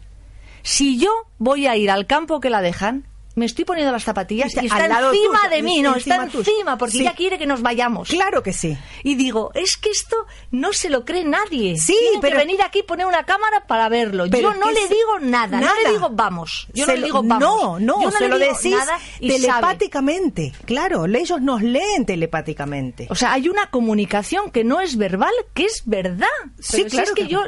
Si 0.61 0.99
yo 0.99 1.09
voy 1.39 1.65
a 1.65 1.75
ir 1.75 1.89
al 1.89 2.05
campo 2.05 2.39
que 2.39 2.51
la 2.51 2.61
dejan, 2.61 3.06
me 3.37 3.45
estoy 3.45 3.65
poniendo 3.65 3.91
las 3.91 4.03
zapatillas 4.03 4.51
y 4.55 4.65
está 4.65 4.85
encima 4.85 5.47
de 5.47 5.61
mí, 5.61 5.83
no, 5.83 5.95
está 5.95 6.23
encima 6.23 6.75
porque 6.75 6.97
ella 6.97 7.13
quiere 7.13 7.37
que 7.37 7.45
nos 7.45 7.61
vayamos. 7.61 8.09
Claro 8.09 8.41
que 8.41 8.51
sí. 8.51 8.75
Y 9.03 9.13
digo, 9.13 9.51
es 9.53 9.77
que 9.77 9.91
esto 9.91 10.15
no 10.49 10.73
se 10.73 10.89
lo 10.89 11.05
cree 11.05 11.23
nadie. 11.23 11.77
Sí, 11.77 11.95
Tienen 11.99 12.19
pero 12.19 12.37
que 12.37 12.45
venir 12.45 12.61
aquí 12.63 12.81
poner 12.81 13.05
una 13.05 13.25
cámara 13.25 13.67
para 13.67 13.89
verlo. 13.89 14.25
yo 14.25 14.53
no 14.55 14.71
le 14.71 14.87
digo 14.87 15.19
nada, 15.21 15.61
no 15.61 15.69
le 15.83 15.91
digo 15.91 16.09
vamos. 16.09 16.67
Yo 16.73 16.87
no 16.87 16.95
le 16.95 17.03
digo 17.03 17.21
vamos. 17.21 17.39
No, 17.39 17.79
no, 17.79 18.01
no 18.01 18.11
se 18.11 18.27
lo 18.27 18.39
decís 18.39 18.75
telepáticamente. 19.19 20.53
Claro, 20.65 21.05
ellos 21.05 21.39
nos 21.39 21.61
leen 21.61 22.07
telepáticamente. 22.07 23.05
O 23.11 23.15
sea, 23.15 23.33
hay 23.33 23.49
una 23.49 23.69
comunicación 23.69 24.49
que 24.49 24.63
no 24.63 24.81
es 24.81 24.97
verbal, 24.97 25.33
que 25.53 25.65
es 25.65 25.83
verdad. 25.85 26.25
sí, 26.59 26.85
claro 26.85 27.09
es 27.09 27.13
que, 27.13 27.27
yo 27.27 27.41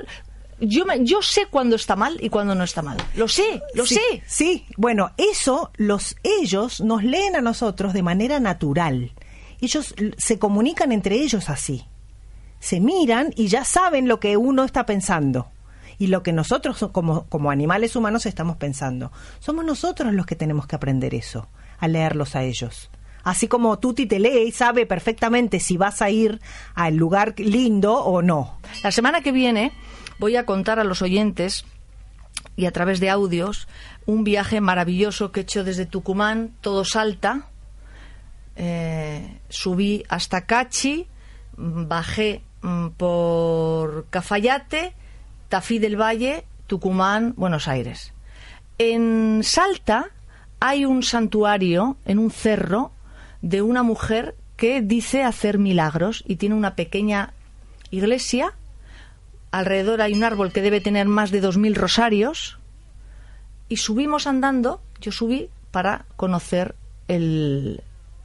yo, 0.61 0.85
yo 1.01 1.21
sé 1.21 1.47
cuándo 1.47 1.75
está 1.75 1.95
mal 1.95 2.17
y 2.21 2.29
cuándo 2.29 2.55
no 2.55 2.63
está 2.63 2.81
mal. 2.81 2.97
Lo 3.15 3.27
sé, 3.27 3.61
lo 3.73 3.85
sé. 3.85 4.23
Sí, 4.25 4.65
bueno, 4.77 5.11
eso 5.17 5.71
los 5.77 6.15
ellos 6.23 6.81
nos 6.81 7.03
leen 7.03 7.35
a 7.35 7.41
nosotros 7.41 7.93
de 7.93 8.03
manera 8.03 8.39
natural. 8.39 9.11
Ellos 9.61 9.93
se 10.17 10.39
comunican 10.39 10.91
entre 10.91 11.15
ellos 11.15 11.49
así. 11.49 11.85
Se 12.59 12.79
miran 12.79 13.31
y 13.35 13.47
ya 13.47 13.63
saben 13.63 14.07
lo 14.07 14.19
que 14.19 14.37
uno 14.37 14.63
está 14.63 14.85
pensando 14.85 15.49
y 15.97 16.07
lo 16.07 16.23
que 16.23 16.33
nosotros 16.33 16.89
como, 16.91 17.25
como 17.25 17.51
animales 17.51 17.95
humanos 17.95 18.25
estamos 18.25 18.57
pensando. 18.57 19.11
Somos 19.39 19.65
nosotros 19.65 20.13
los 20.13 20.25
que 20.25 20.35
tenemos 20.35 20.65
que 20.65 20.75
aprender 20.75 21.13
eso, 21.13 21.47
a 21.77 21.87
leerlos 21.87 22.35
a 22.35 22.43
ellos. 22.43 22.89
Así 23.23 23.47
como 23.47 23.77
Tuti 23.79 24.05
te 24.05 24.17
lee 24.17 24.47
y 24.47 24.51
sabe 24.51 24.85
perfectamente 24.85 25.59
si 25.59 25.77
vas 25.77 26.01
a 26.01 26.09
ir 26.09 26.39
al 26.73 26.95
lugar 26.95 27.35
lindo 27.37 27.93
o 27.95 28.21
no. 28.21 28.57
La 28.81 28.91
semana 28.91 29.21
que 29.21 29.31
viene 29.33 29.73
voy 30.19 30.35
a 30.35 30.45
contar 30.45 30.79
a 30.79 30.83
los 30.83 31.01
oyentes 31.01 31.65
y 32.55 32.65
a 32.65 32.71
través 32.71 32.99
de 32.99 33.09
audios 33.09 33.67
un 34.05 34.23
viaje 34.23 34.61
maravilloso 34.61 35.31
que 35.31 35.41
he 35.41 35.43
hecho 35.43 35.63
desde 35.63 35.85
Tucumán, 35.85 36.51
todo 36.61 36.83
Salta. 36.83 37.47
Eh, 38.55 39.39
subí 39.47 40.03
hasta 40.09 40.45
Cachi, 40.45 41.07
bajé 41.55 42.41
mm, 42.61 42.89
por 42.89 44.07
Cafayate, 44.09 44.93
Tafí 45.47 45.79
del 45.79 45.99
Valle, 45.99 46.45
Tucumán, 46.67 47.33
Buenos 47.37 47.67
Aires. 47.67 48.13
En 48.77 49.41
Salta 49.43 50.09
hay 50.59 50.85
un 50.85 51.03
santuario 51.03 51.97
en 52.05 52.19
un 52.19 52.31
cerro 52.31 52.91
de 53.41 53.61
una 53.61 53.83
mujer 53.83 54.35
que 54.57 54.81
dice 54.81 55.23
hacer 55.23 55.57
milagros 55.57 56.23
y 56.27 56.35
tiene 56.35 56.55
una 56.55 56.75
pequeña 56.75 57.33
iglesia 57.91 58.53
alrededor 59.51 60.01
hay 60.01 60.13
un 60.13 60.23
árbol 60.23 60.51
que 60.51 60.61
debe 60.61 60.81
tener 60.81 61.07
más 61.07 61.31
de 61.31 61.41
2.000 61.41 61.75
rosarios 61.75 62.59
y 63.67 63.77
subimos 63.77 64.27
andando, 64.27 64.81
yo 64.99 65.11
subí 65.11 65.49
para 65.71 66.05
conocer 66.15 66.75
el, 67.07 67.83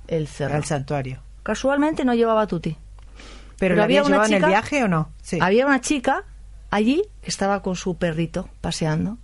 el 0.08 0.28
cerro. 0.28 0.56
El 0.56 0.64
santuario. 0.64 1.20
Casualmente 1.42 2.04
no 2.04 2.14
llevaba 2.14 2.46
tuti. 2.46 2.76
¿Pero, 3.58 3.82
había 3.82 4.02
una 4.02 4.24
chica, 4.24 4.36
en 4.36 4.44
el 4.44 4.50
viaje 4.50 4.84
o 4.84 4.88
no? 4.88 5.10
Había 5.40 5.66
una 5.66 5.80
chica 5.80 6.24
allí 6.70 7.02
que 7.22 7.30
estaba 7.30 7.62
con 7.62 7.76
su 7.76 7.96
perrito 7.96 8.48
paseando 8.60 9.18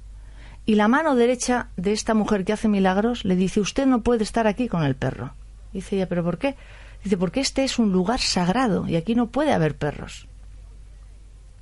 y 0.66 0.76
la 0.76 0.88
mano 0.88 1.16
derecha 1.16 1.68
de 1.76 1.92
esta 1.92 2.14
mujer 2.14 2.44
que 2.44 2.52
hace 2.52 2.68
milagros 2.68 3.24
le 3.24 3.34
dice, 3.34 3.60
usted 3.60 3.86
no 3.86 4.02
puede 4.02 4.22
estar 4.22 4.46
aquí 4.46 4.68
con 4.68 4.84
el 4.84 4.94
perro. 4.94 5.34
Dice 5.72 5.96
ella, 5.96 6.08
¿pero 6.08 6.22
por 6.22 6.38
qué? 6.38 6.56
Dice, 7.02 7.16
porque 7.16 7.40
este 7.40 7.64
es 7.64 7.78
un 7.78 7.90
lugar 7.92 8.20
sagrado 8.20 8.86
y 8.86 8.96
aquí 8.96 9.14
no 9.14 9.30
puede 9.30 9.52
haber 9.52 9.76
perros. 9.76 10.28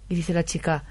Y 0.09 0.15
dice 0.15 0.33
la 0.33 0.45
chica, 0.45 0.85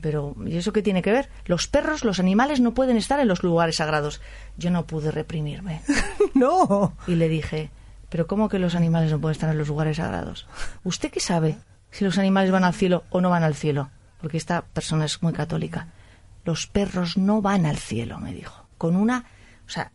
pero 0.00 0.34
¿y 0.46 0.56
eso 0.56 0.72
qué 0.72 0.82
tiene 0.82 1.02
que 1.02 1.12
ver? 1.12 1.28
Los 1.46 1.66
perros, 1.66 2.04
los 2.04 2.18
animales 2.18 2.60
no 2.60 2.74
pueden 2.74 2.96
estar 2.96 3.20
en 3.20 3.28
los 3.28 3.42
lugares 3.42 3.76
sagrados. 3.76 4.20
Yo 4.56 4.70
no 4.70 4.86
pude 4.86 5.10
reprimirme. 5.10 5.82
no. 6.34 6.94
Y 7.06 7.14
le 7.14 7.28
dije, 7.28 7.70
pero 8.08 8.26
¿cómo 8.26 8.48
que 8.48 8.58
los 8.58 8.74
animales 8.74 9.10
no 9.10 9.20
pueden 9.20 9.32
estar 9.32 9.50
en 9.50 9.58
los 9.58 9.68
lugares 9.68 9.96
sagrados? 9.98 10.46
¿Usted 10.84 11.10
qué 11.10 11.20
sabe 11.20 11.56
si 11.90 12.04
los 12.04 12.18
animales 12.18 12.50
van 12.50 12.64
al 12.64 12.74
cielo 12.74 13.04
o 13.10 13.20
no 13.20 13.30
van 13.30 13.42
al 13.42 13.54
cielo? 13.54 13.90
Porque 14.20 14.36
esta 14.36 14.62
persona 14.62 15.04
es 15.04 15.22
muy 15.22 15.32
católica. 15.32 15.88
Los 16.44 16.66
perros 16.66 17.16
no 17.16 17.42
van 17.42 17.66
al 17.66 17.76
cielo, 17.76 18.18
me 18.18 18.32
dijo. 18.32 18.66
Con 18.78 18.96
una, 18.96 19.24
o 19.66 19.70
sea, 19.70 19.92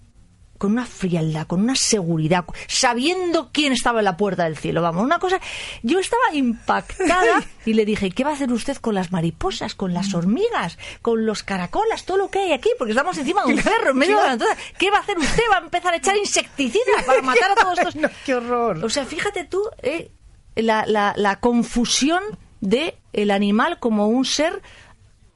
con 0.61 0.73
una 0.73 0.85
frialdad, 0.85 1.47
con 1.47 1.63
una 1.63 1.75
seguridad, 1.75 2.45
sabiendo 2.67 3.49
quién 3.51 3.73
estaba 3.73 3.97
en 3.97 4.05
la 4.05 4.15
puerta 4.15 4.43
del 4.43 4.55
cielo. 4.55 4.83
Vamos, 4.83 5.03
una 5.03 5.17
cosa. 5.17 5.41
Yo 5.81 5.97
estaba 5.97 6.21
impactada 6.33 7.43
y 7.65 7.73
le 7.73 7.83
dije, 7.83 8.11
¿qué 8.11 8.23
va 8.23 8.29
a 8.29 8.33
hacer 8.33 8.53
usted 8.53 8.77
con 8.77 8.93
las 8.93 9.11
mariposas, 9.11 9.73
con 9.73 9.91
las 9.91 10.13
hormigas, 10.13 10.77
con 11.01 11.25
los 11.25 11.41
caracolas, 11.41 12.05
todo 12.05 12.17
lo 12.17 12.29
que 12.29 12.37
hay 12.37 12.51
aquí? 12.51 12.69
Porque 12.77 12.91
estamos 12.91 13.17
encima 13.17 13.43
de 13.43 13.53
un 13.55 13.59
cerro 13.63 13.89
en 13.89 13.97
medio 13.97 14.21
de 14.21 14.37
la 14.37 14.37
¿Qué 14.77 14.91
va 14.91 14.97
a 14.97 15.01
hacer 15.01 15.17
usted? 15.17 15.41
¿Va 15.51 15.57
a 15.57 15.61
empezar 15.61 15.95
a 15.95 15.97
echar 15.97 16.15
insecticidas 16.15 17.05
para 17.07 17.21
matar 17.23 17.53
a 17.53 17.55
todos 17.55 17.79
estos? 17.79 18.11
¡Qué 18.23 18.35
horror! 18.35 18.85
O 18.85 18.89
sea, 18.89 19.03
fíjate 19.03 19.45
tú 19.45 19.63
eh, 19.81 20.11
la, 20.55 20.85
la, 20.85 21.15
la 21.17 21.39
confusión 21.39 22.21
de 22.59 22.99
el 23.13 23.31
animal 23.31 23.79
como 23.79 24.09
un 24.09 24.25
ser 24.25 24.61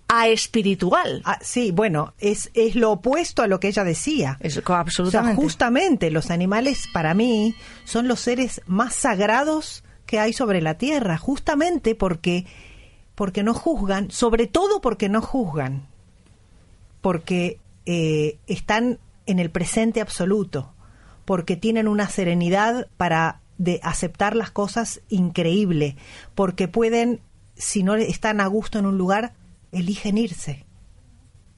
a 0.08 0.28
espiritual. 0.28 1.22
Ah, 1.26 1.40
sí, 1.42 1.72
bueno, 1.72 2.14
es, 2.20 2.52
es 2.54 2.76
lo 2.76 2.92
opuesto 2.92 3.42
a 3.42 3.48
lo 3.48 3.60
que 3.60 3.70
ella 3.70 3.84
decía. 3.84 4.38
Es, 4.40 4.62
absolutamente. 4.66 5.42
justamente 5.42 6.12
los 6.12 6.30
animales 6.30 6.88
para 6.94 7.14
mí 7.14 7.56
son 7.86 8.08
los 8.08 8.20
seres 8.20 8.62
más 8.68 8.94
sagrados 8.96 9.84
que 10.06 10.20
hay 10.20 10.34
sobre 10.34 10.62
la 10.62 10.78
tierra, 10.78 11.18
justamente 11.18 11.96
porque, 11.96 12.46
porque 13.16 13.44
no 13.44 13.54
juzgan, 13.54 14.12
sobre 14.12 14.48
todo 14.48 14.82
porque 14.82 15.10
no 15.10 15.22
juzgan, 15.22 15.88
porque 17.02 17.60
eh, 17.86 18.38
están 18.48 19.00
en 19.26 19.40
el 19.40 19.50
presente 19.50 20.02
absoluto, 20.02 20.74
porque 21.26 21.56
tienen 21.56 21.88
una 21.88 22.08
serenidad 22.10 22.88
para 22.98 23.42
de 23.58 23.80
aceptar 23.84 24.36
las 24.36 24.52
cosas 24.52 25.02
increíble, 25.10 25.96
porque 26.36 26.68
pueden, 26.68 27.22
si 27.56 27.84
no 27.84 27.96
están 27.96 28.42
a 28.42 28.48
gusto 28.48 28.78
en 28.78 28.86
un 28.86 28.98
lugar, 28.98 29.34
eligen 29.76 30.18
irse. 30.18 30.66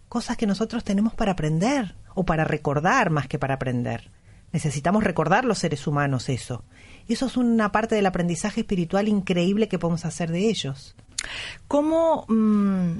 Cosas 0.10 0.38
que 0.38 0.48
nosotros 0.48 0.84
tenemos 0.84 1.14
para 1.14 1.34
aprender 1.34 1.96
o 2.16 2.26
para 2.26 2.44
recordar 2.44 3.10
más 3.10 3.28
que 3.28 3.40
para 3.40 3.56
aprender. 3.56 4.12
Necesitamos 4.52 5.04
recordar 5.04 5.46
los 5.46 5.60
seres 5.60 5.86
humanos 5.88 6.30
eso. 6.30 6.64
Y 7.08 7.14
eso 7.14 7.28
es 7.28 7.38
una 7.38 7.72
parte 7.72 7.96
del 7.96 8.06
aprendizaje 8.06 8.62
espiritual 8.62 9.08
increíble 9.08 9.68
que 9.68 9.80
podemos 9.80 10.06
hacer 10.06 10.32
de 10.32 10.50
ellos. 10.50 10.96
¿Cómo 11.68 12.26
mm, 12.28 13.00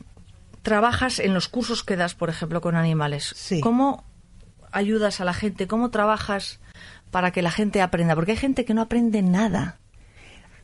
trabajas 0.62 1.20
en 1.20 1.34
los 1.34 1.48
cursos 1.48 1.84
que 1.84 1.96
das, 1.96 2.14
por 2.14 2.30
ejemplo, 2.30 2.62
con 2.62 2.76
animales? 2.76 3.34
¿Cómo 3.62 4.04
ayudas 4.72 5.22
a 5.22 5.26
la 5.26 5.34
gente? 5.34 5.68
¿Cómo 5.68 5.90
trabajas 5.90 6.60
para 7.10 7.32
que 7.32 7.42
la 7.42 7.52
gente 7.52 7.82
aprenda? 7.82 8.16
Porque 8.16 8.32
hay 8.32 8.38
gente 8.38 8.66
que 8.66 8.74
no 8.74 8.82
aprende 8.82 9.22
nada. 9.22 9.80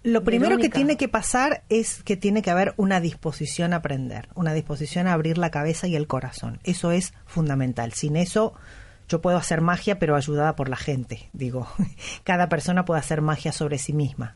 Lo 0.03 0.23
primero 0.25 0.57
que 0.57 0.69
tiene 0.69 0.97
que 0.97 1.07
pasar 1.07 1.63
es 1.69 2.03
que 2.03 2.17
tiene 2.17 2.41
que 2.41 2.51
haber 2.51 2.73
una 2.75 2.99
disposición 2.99 3.71
a 3.73 3.77
aprender, 3.77 4.27
una 4.35 4.53
disposición 4.53 5.07
a 5.07 5.13
abrir 5.13 5.37
la 5.37 5.49
cabeza 5.49 5.87
y 5.87 5.95
el 5.95 6.07
corazón. 6.07 6.59
Eso 6.65 6.91
es 6.91 7.13
fundamental. 7.25 7.93
Sin 7.93 8.17
eso, 8.17 8.53
yo 9.07 9.21
puedo 9.21 9.37
hacer 9.37 9.61
magia, 9.61 9.99
pero 9.99 10.17
ayudada 10.17 10.57
por 10.57 10.67
la 10.67 10.75
gente. 10.75 11.29
Digo, 11.31 11.67
cada 12.25 12.49
persona 12.49 12.83
puede 12.83 12.99
hacer 12.99 13.21
magia 13.21 13.53
sobre 13.53 13.77
sí 13.77 13.93
misma. 13.93 14.35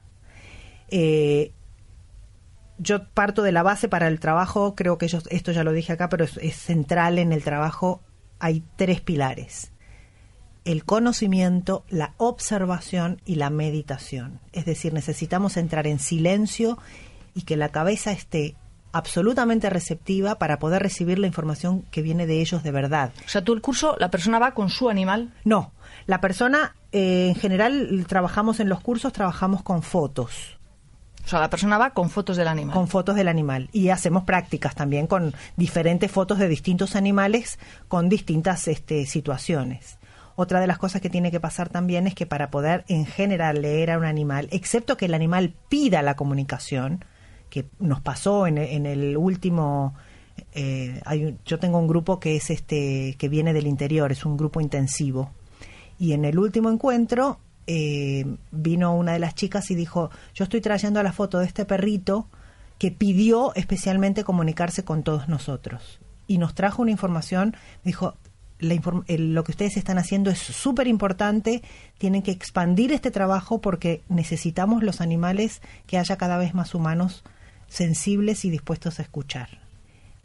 Eh, 0.90 1.52
yo 2.78 3.10
parto 3.10 3.44
de 3.44 3.52
la 3.52 3.64
base 3.64 3.90
para 3.90 4.08
el 4.08 4.22
trabajo, 4.22 4.74
creo 4.74 4.98
que 4.98 5.08
esto 5.08 5.52
ya 5.52 5.64
lo 5.66 5.74
dije 5.74 5.92
acá, 5.92 6.08
pero 6.08 6.24
es 6.24 6.56
central 6.56 7.20
en 7.20 7.34
el 7.34 7.44
trabajo. 7.44 8.02
Hay 8.40 8.64
tres 8.78 9.02
pilares 9.02 9.74
el 10.68 10.84
conocimiento, 10.84 11.86
la 11.88 12.14
observación 12.18 13.22
y 13.26 13.36
la 13.36 13.50
meditación. 13.50 14.42
Es 14.52 14.66
decir, 14.66 14.94
necesitamos 14.94 15.56
entrar 15.56 15.88
en 15.88 15.98
silencio 15.98 16.78
y 17.34 17.44
que 17.44 17.56
la 17.56 17.70
cabeza 17.70 18.12
esté 18.12 18.56
absolutamente 18.92 19.70
receptiva 19.70 20.36
para 20.36 20.60
poder 20.60 20.84
recibir 20.84 21.20
la 21.20 21.28
información 21.28 21.84
que 21.84 22.02
viene 22.02 22.28
de 22.28 22.42
ellos 22.42 22.64
de 22.64 22.72
verdad. 22.72 23.14
O 23.26 23.30
sea, 23.30 23.46
tú 23.46 23.54
el 23.54 23.62
curso, 23.62 23.96
la 23.98 24.12
persona 24.12 24.40
va 24.40 24.54
con 24.54 24.70
su 24.70 24.90
animal. 24.90 25.34
No, 25.46 25.72
la 26.06 26.20
persona, 26.20 26.76
eh, 26.92 27.30
en 27.30 27.36
general, 27.36 28.06
trabajamos 28.06 28.60
en 28.60 28.68
los 28.68 28.82
cursos, 28.82 29.14
trabajamos 29.14 29.64
con 29.64 29.84
fotos. 29.84 30.58
O 31.24 31.30
sea, 31.30 31.40
la 31.40 31.50
persona 31.50 31.78
va 31.78 31.92
con 31.92 32.10
fotos 32.10 32.36
del 32.36 32.50
animal. 32.50 32.74
Con 32.74 32.90
fotos 32.90 33.16
del 33.16 33.30
animal. 33.30 33.70
Y 33.72 33.88
hacemos 33.88 34.26
prácticas 34.26 34.76
también 34.76 35.08
con 35.08 35.34
diferentes 35.56 36.12
fotos 36.12 36.40
de 36.40 36.50
distintos 36.50 36.98
animales 36.98 37.58
con 37.88 38.10
distintas 38.10 38.68
este, 38.68 39.06
situaciones. 39.06 39.98
Otra 40.40 40.62
de 40.62 40.68
las 40.68 40.78
cosas 40.78 41.02
que 41.02 41.10
tiene 41.10 41.32
que 41.32 41.40
pasar 41.40 41.68
también 41.68 42.06
es 42.06 42.14
que 42.14 42.28
para 42.28 42.52
poder 42.52 42.86
en 42.88 43.08
general 43.08 43.64
leer 43.64 43.90
a 43.90 43.98
un 43.98 44.06
animal, 44.06 44.48
excepto 44.52 44.96
que 44.96 45.06
el 45.06 45.16
animal 45.16 45.56
pida 45.68 46.04
la 46.04 46.16
comunicación, 46.16 47.04
que 47.50 47.66
nos 47.80 48.02
pasó 48.02 48.46
en, 48.46 48.58
el 48.58 49.18
último 49.18 49.96
eh, 50.54 51.02
yo 51.44 51.58
tengo 51.58 51.80
un 51.80 51.88
grupo 51.88 52.20
que 52.20 52.36
es 52.36 52.52
este 52.52 53.16
que 53.18 53.30
viene 53.30 53.54
del 53.54 53.66
interior 53.66 54.12
es 54.12 54.26
un 54.26 54.38
grupo 54.38 54.62
intensivo 54.62 55.32
y 55.98 56.12
en 56.12 56.26
el 56.26 56.38
último 56.38 56.70
encuentro 56.70 57.40
eh, 57.70 58.26
vino 58.52 58.96
una 58.96 59.14
de 59.14 59.20
las 59.20 59.36
chicas 59.36 59.72
y 59.72 59.76
dijo, 59.76 60.10
yo 60.34 60.44
estoy 60.44 60.62
trayendo 60.62 61.04
la 61.04 61.12
foto 61.12 61.40
de 61.40 61.46
este 61.46 61.66
perrito 61.66 62.28
que 62.78 62.92
pidió 62.92 63.54
especialmente 63.56 64.24
comunicarse 64.24 64.86
con 64.86 65.04
todos 65.04 65.28
nosotros. 65.28 66.00
Y 66.28 66.38
nos 66.38 66.54
trajo 66.56 66.82
una 66.82 66.92
información, 66.92 67.56
dijo, 67.84 68.16
lo 68.60 69.44
que 69.44 69.52
ustedes 69.52 69.78
están 69.78 69.98
haciendo 69.98 70.32
es 70.32 70.40
súper 70.40 70.88
importante, 70.88 71.62
tienen 71.98 72.24
que 72.24 72.32
expandir 72.32 72.92
este 72.92 73.12
trabajo 73.12 73.62
porque 73.62 74.02
necesitamos 74.10 74.84
los 74.84 75.02
animales 75.02 75.62
que 75.86 75.98
haya 75.98 76.18
cada 76.18 76.38
vez 76.38 76.54
más 76.54 76.74
humanos 76.74 77.24
sensibles 77.68 78.46
y 78.46 78.50
dispuestos 78.50 79.00
a 79.00 79.04
escuchar. 79.04 79.50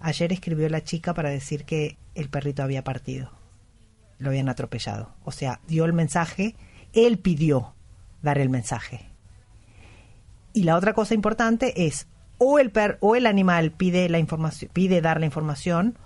Ayer 0.01 0.33
escribió 0.33 0.68
la 0.68 0.83
chica 0.83 1.14
para 1.14 1.31
decir 1.31 1.64
que 1.64 1.97
el 2.14 2.29
perrito 2.29 2.62
había 2.62 2.85
partido, 2.85 3.31
lo 4.18 4.31
habían 4.31 4.49
atropellado. 4.49 5.14
O 5.25 5.33
sea, 5.33 5.61
dio 5.68 5.85
el 5.85 5.92
mensaje, 5.92 6.57
él 6.92 7.18
pidió 7.18 7.75
dar 8.23 8.38
el 8.38 8.49
mensaje. 8.49 9.11
Y 10.53 10.64
la 10.64 10.77
otra 10.77 10.95
cosa 10.95 11.14
importante 11.14 11.87
es 11.87 12.07
o 12.38 12.59
el 12.59 12.71
per, 12.71 12.99
o 13.01 13.14
el 13.14 13.27
animal 13.27 13.71
pide 13.73 14.09
la 14.09 14.18
información, 14.18 14.71
pide 14.73 15.01
dar 15.01 15.21
la 15.21 15.27
información 15.27 15.97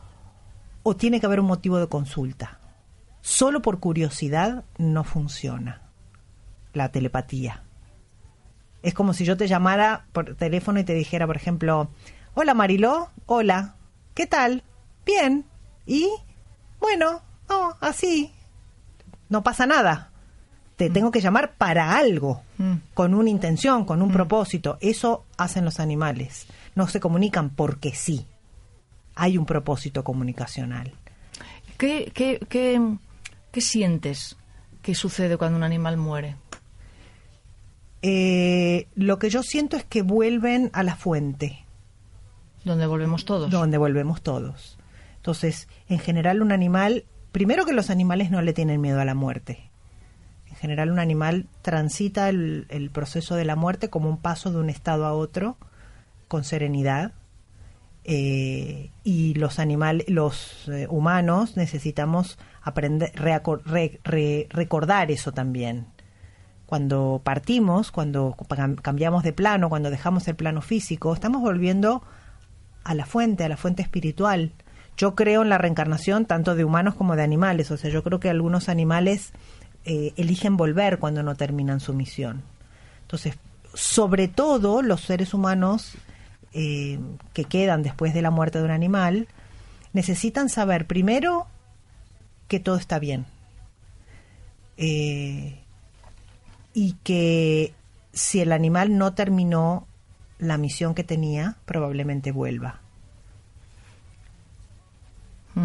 o 0.88 0.94
tiene 0.94 1.18
que 1.18 1.27
haber 1.27 1.40
un 1.40 1.46
motivo 1.46 1.81
de 1.81 1.88
consulta. 1.88 2.61
Solo 3.20 3.61
por 3.61 3.81
curiosidad 3.81 4.62
no 4.79 5.03
funciona 5.03 5.83
la 6.75 6.92
telepatía. 6.92 7.64
Es 8.85 8.94
como 8.94 9.12
si 9.12 9.25
yo 9.25 9.37
te 9.37 9.49
llamara 9.49 10.07
por 10.12 10.37
teléfono 10.37 10.79
y 10.79 10.85
te 10.85 10.94
dijera, 10.94 11.27
por 11.27 11.35
ejemplo, 11.35 11.90
hola 12.35 12.55
Mariló, 12.55 13.11
hola, 13.27 13.75
¿qué 14.14 14.29
tal? 14.29 14.62
Bien. 15.05 15.44
¿Y? 15.87 16.09
Bueno, 16.79 17.20
no, 17.49 17.77
así. 17.81 18.33
No 19.29 19.42
pasa 19.42 19.66
nada. 19.66 20.12
Te 20.77 20.88
mm. 20.88 20.92
tengo 20.92 21.11
que 21.11 21.20
llamar 21.20 21.55
para 21.55 21.99
algo, 21.99 22.42
mm. 22.59 22.75
con 22.94 23.12
una 23.12 23.31
intención, 23.31 23.87
con 23.87 24.03
un 24.03 24.11
mm. 24.11 24.12
propósito. 24.12 24.79
Eso 24.81 25.25
hacen 25.37 25.64
los 25.64 25.81
animales. 25.81 26.46
No 26.77 26.87
se 26.87 27.01
comunican 27.01 27.51
porque 27.51 27.92
sí 27.92 28.29
hay 29.16 29.38
un 29.38 29.46
propósito 29.46 30.05
comunicacional. 30.05 30.92
¿Qué, 31.79 32.12
qué, 32.14 32.38
qué, 32.48 33.61
sientes 33.61 34.37
que 34.83 34.94
sucede 34.94 35.37
cuando 35.37 35.57
un 35.57 35.64
animal 35.64 35.96
muere? 35.96 36.37
Eh, 38.02 38.87
lo 38.94 39.18
que 39.18 39.31
yo 39.31 39.42
siento 39.42 39.76
es 39.76 39.85
que 39.85 40.02
vuelven 40.02 40.70
a 40.74 40.83
la 40.83 40.94
fuente. 40.94 41.64
Donde 42.64 42.87
volvemos 42.87 43.24
todos. 43.24 43.50
Donde 43.50 43.79
volvemos 43.79 44.22
todos. 44.22 44.79
Entonces, 45.16 45.68
en 45.88 45.98
general 45.98 46.42
un 46.42 46.52
animal, 46.52 47.05
primero 47.33 47.64
que 47.64 47.72
los 47.72 47.90
animales 47.90 48.31
no 48.31 48.42
le 48.42 48.52
tienen 48.52 48.81
miedo 48.81 49.00
a 49.00 49.05
la 49.05 49.14
muerte. 49.14 49.70
En 50.48 50.57
general 50.57 50.90
un 50.90 50.98
animal 50.98 51.46
transita 51.62 52.29
el, 52.29 52.66
el 52.68 52.90
proceso 52.90 53.35
de 53.35 53.44
la 53.44 53.57
muerte 53.57 53.90
como 53.90 54.09
un 54.09 54.18
paso 54.18 54.50
de 54.50 54.59
un 54.59 54.70
estado 54.70 55.07
a 55.07 55.12
otro 55.12 55.57
con 56.29 56.44
serenidad, 56.44 57.12
eh, 58.08 58.92
y 59.02 59.34
los 59.34 59.58
animales, 59.58 60.08
los 60.08 60.68
eh, 60.68 60.86
humanos 60.88 61.56
necesitamos 61.56 62.38
aprender, 62.62 63.10
recordar 64.48 65.10
eso 65.10 65.32
también. 65.32 65.88
Cuando 66.66 67.20
partimos, 67.24 67.90
cuando 67.90 68.36
cambiamos 68.80 69.24
de 69.24 69.32
plano, 69.32 69.68
cuando 69.68 69.90
dejamos 69.90 70.28
el 70.28 70.36
plano 70.36 70.62
físico, 70.62 71.12
estamos 71.12 71.42
volviendo 71.42 72.04
a 72.84 72.94
la 72.94 73.06
fuente, 73.06 73.42
a 73.42 73.48
la 73.48 73.56
fuente 73.56 73.82
espiritual. 73.82 74.52
Yo 74.96 75.16
creo 75.16 75.42
en 75.42 75.48
la 75.48 75.58
reencarnación 75.58 76.26
tanto 76.26 76.54
de 76.54 76.64
humanos 76.64 76.94
como 76.94 77.16
de 77.16 77.24
animales, 77.24 77.72
o 77.72 77.76
sea, 77.76 77.90
yo 77.90 78.04
creo 78.04 78.20
que 78.20 78.30
algunos 78.30 78.68
animales 78.68 79.32
eh, 79.84 80.12
eligen 80.16 80.56
volver 80.56 81.00
cuando 81.00 81.24
no 81.24 81.34
terminan 81.34 81.80
su 81.80 81.92
misión. 81.92 82.42
Entonces, 83.02 83.36
sobre 83.74 84.28
todo 84.28 84.80
los 84.80 85.00
seres 85.00 85.34
humanos 85.34 85.96
eh, 86.52 86.98
que 87.32 87.44
quedan 87.44 87.82
después 87.82 88.14
de 88.14 88.22
la 88.22 88.30
muerte 88.30 88.59
de 88.59 88.64
un 88.64 88.70
animal 88.70 89.28
necesitan 89.92 90.48
saber 90.48 90.87
primero 90.87 91.46
que 92.48 92.61
todo 92.61 92.76
está 92.76 92.98
bien 92.98 93.26
eh, 94.76 95.59
y 96.74 96.92
que 97.02 97.72
si 98.12 98.40
el 98.40 98.52
animal 98.52 98.98
no 98.98 99.14
terminó 99.14 99.87
la 100.38 100.59
misión 100.59 100.94
que 100.94 101.04
tenía, 101.04 101.56
probablemente 101.64 102.32
vuelva. 102.32 102.80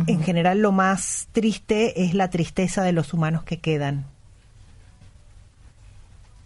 En 0.07 0.23
general 0.23 0.59
lo 0.59 0.71
más 0.71 1.27
triste 1.33 2.05
es 2.05 2.13
la 2.13 2.29
tristeza 2.29 2.81
de 2.81 2.93
los 2.93 3.13
humanos 3.13 3.43
que 3.43 3.59
quedan. 3.59 4.05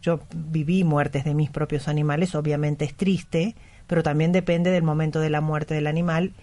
Yo 0.02 0.20
viví 0.34 0.84
muertes 0.84 1.26
de 1.26 1.36
mis 1.36 1.52
propios 1.52 1.88
animales, 1.88 2.34
obviamente 2.34 2.86
es 2.86 2.96
triste, 2.96 3.56
pero 3.88 4.04
también 4.04 4.32
depende 4.32 4.72
del 4.72 4.84
momento 4.84 5.20
de 5.20 5.30
la 5.30 5.42
muerte 5.42 5.74
del 5.74 5.88
animal 5.88 6.34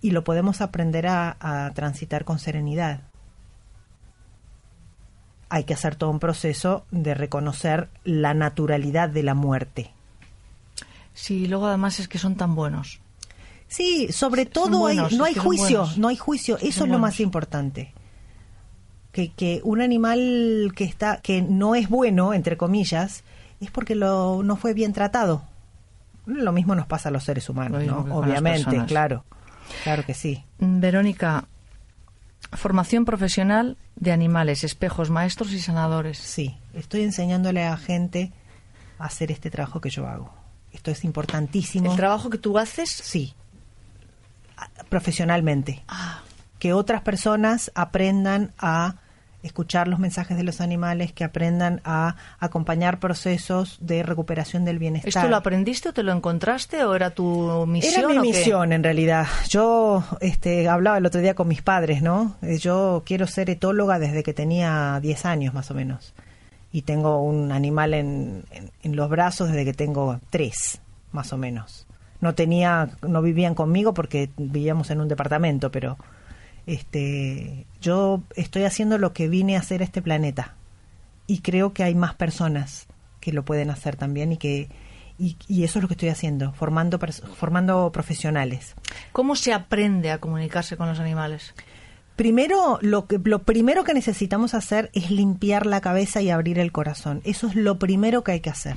y 0.00 0.10
lo 0.10 0.24
podemos 0.24 0.60
aprender 0.60 1.06
a, 1.06 1.70
transitar 1.74 2.24
con 2.24 2.38
serenidad. 2.38 3.00
Hay 5.48 5.64
que 5.64 5.74
hacer 5.74 5.96
todo 5.96 6.10
un 6.10 6.18
proceso 6.18 6.84
de 6.90 7.14
reconocer 7.14 7.88
la 8.04 8.34
naturalidad 8.34 9.08
de 9.08 9.22
la 9.22 9.34
muerte. 9.34 9.90
Sí, 11.14 11.46
luego 11.46 11.66
además 11.66 12.00
es 12.00 12.08
que 12.08 12.18
son 12.18 12.36
tan 12.36 12.54
buenos. 12.54 13.00
Sí, 13.68 14.12
sobre 14.12 14.46
todo 14.46 14.70
no 15.10 15.24
hay 15.24 15.34
juicio, 15.34 15.88
no 15.96 16.08
hay 16.08 16.16
juicio, 16.16 16.58
eso 16.58 16.84
es 16.84 16.90
lo 16.90 16.98
más 16.98 17.20
importante. 17.20 17.92
Que, 19.12 19.30
que, 19.30 19.60
un 19.62 19.82
animal 19.82 20.72
que 20.74 20.84
está 20.84 21.20
que 21.20 21.42
no 21.42 21.74
es 21.74 21.90
bueno 21.90 22.32
entre 22.32 22.56
comillas 22.56 23.24
es 23.60 23.70
porque 23.70 23.94
lo, 23.94 24.42
no 24.42 24.56
fue 24.56 24.72
bien 24.72 24.94
tratado 24.94 25.44
lo 26.26 26.52
mismo 26.52 26.74
nos 26.74 26.86
pasa 26.86 27.08
a 27.08 27.12
los 27.12 27.24
seres 27.24 27.48
humanos, 27.48 27.84
¿no? 27.84 28.06
Obviamente, 28.16 28.84
claro. 28.86 29.24
Claro 29.84 30.04
que 30.04 30.14
sí. 30.14 30.44
Mm, 30.58 30.80
Verónica, 30.80 31.48
formación 32.52 33.04
profesional 33.04 33.76
de 33.96 34.12
animales, 34.12 34.64
espejos, 34.64 35.10
maestros 35.10 35.52
y 35.52 35.60
sanadores. 35.60 36.18
Sí, 36.18 36.56
estoy 36.74 37.02
enseñándole 37.02 37.64
a 37.64 37.76
gente 37.76 38.32
a 38.98 39.06
hacer 39.06 39.30
este 39.30 39.50
trabajo 39.50 39.80
que 39.80 39.90
yo 39.90 40.06
hago. 40.06 40.32
Esto 40.72 40.90
es 40.90 41.04
importantísimo. 41.04 41.90
¿El 41.90 41.96
trabajo 41.96 42.30
que 42.30 42.38
tú 42.38 42.58
haces? 42.58 42.88
Sí, 42.88 43.34
profesionalmente. 44.88 45.82
Ah. 45.88 46.22
Que 46.58 46.72
otras 46.72 47.02
personas 47.02 47.72
aprendan 47.74 48.52
a 48.58 48.96
escuchar 49.42 49.88
los 49.88 49.98
mensajes 49.98 50.36
de 50.36 50.44
los 50.44 50.60
animales, 50.60 51.12
que 51.12 51.24
aprendan 51.24 51.80
a 51.84 52.16
acompañar 52.38 53.00
procesos 53.00 53.78
de 53.80 54.02
recuperación 54.02 54.64
del 54.64 54.78
bienestar. 54.78 55.08
¿Esto 55.08 55.28
lo 55.28 55.36
aprendiste 55.36 55.88
o 55.88 55.92
te 55.92 56.02
lo 56.02 56.12
encontraste 56.12 56.84
o 56.84 56.94
era 56.94 57.10
tu 57.10 57.66
misión? 57.66 58.10
Era 58.10 58.20
mi 58.20 58.28
misión 58.28 58.72
en 58.72 58.82
realidad. 58.82 59.26
Yo 59.48 60.04
este, 60.20 60.68
hablaba 60.68 60.98
el 60.98 61.06
otro 61.06 61.20
día 61.20 61.34
con 61.34 61.48
mis 61.48 61.62
padres, 61.62 62.02
¿no? 62.02 62.36
Eh, 62.42 62.58
yo 62.58 63.02
quiero 63.04 63.26
ser 63.26 63.50
etóloga 63.50 63.98
desde 63.98 64.22
que 64.22 64.32
tenía 64.32 64.98
10 65.02 65.26
años 65.26 65.54
más 65.54 65.70
o 65.70 65.74
menos. 65.74 66.14
Y 66.72 66.82
tengo 66.82 67.22
un 67.22 67.52
animal 67.52 67.92
en, 67.94 68.44
en, 68.82 68.96
los 68.96 69.10
brazos 69.10 69.48
desde 69.48 69.64
que 69.66 69.74
tengo 69.74 70.20
3, 70.30 70.80
más 71.12 71.32
o 71.32 71.36
menos. 71.36 71.86
No 72.20 72.34
tenía, 72.34 72.88
no 73.06 73.20
vivían 73.20 73.54
conmigo 73.54 73.92
porque 73.92 74.30
vivíamos 74.38 74.90
en 74.90 75.00
un 75.00 75.08
departamento, 75.08 75.70
pero 75.70 75.98
este, 76.66 77.66
yo 77.80 78.22
estoy 78.36 78.64
haciendo 78.64 78.98
lo 78.98 79.12
que 79.12 79.28
vine 79.28 79.56
a 79.56 79.60
hacer 79.60 79.80
a 79.80 79.84
este 79.84 80.02
planeta 80.02 80.54
y 81.26 81.40
creo 81.40 81.72
que 81.72 81.82
hay 81.82 81.94
más 81.94 82.14
personas 82.14 82.86
que 83.20 83.32
lo 83.32 83.44
pueden 83.44 83.70
hacer 83.70 83.96
también 83.96 84.32
y 84.32 84.36
que 84.36 84.68
y, 85.18 85.62
eso 85.62 85.78
es 85.78 85.82
lo 85.82 85.88
que 85.88 85.94
estoy 85.94 86.08
haciendo, 86.08 86.52
formando 86.52 86.98
formando 87.36 87.92
profesionales. 87.92 88.74
¿Cómo 89.12 89.36
se 89.36 89.52
aprende 89.52 90.10
a 90.10 90.18
comunicarse 90.18 90.76
con 90.76 90.88
los 90.88 90.98
animales? 90.98 91.54
Primero, 92.16 92.78
lo, 92.82 93.06
que, 93.06 93.20
lo 93.22 93.40
primero 93.40 93.84
que 93.84 93.94
necesitamos 93.94 94.54
hacer 94.54 94.90
es 94.94 95.12
limpiar 95.12 95.66
la 95.66 95.80
cabeza 95.80 96.22
y 96.22 96.30
abrir 96.30 96.58
el 96.58 96.72
corazón. 96.72 97.20
Eso 97.24 97.46
es 97.46 97.54
lo 97.54 97.78
primero 97.78 98.24
que 98.24 98.32
hay 98.32 98.40
que 98.40 98.50
hacer. 98.50 98.76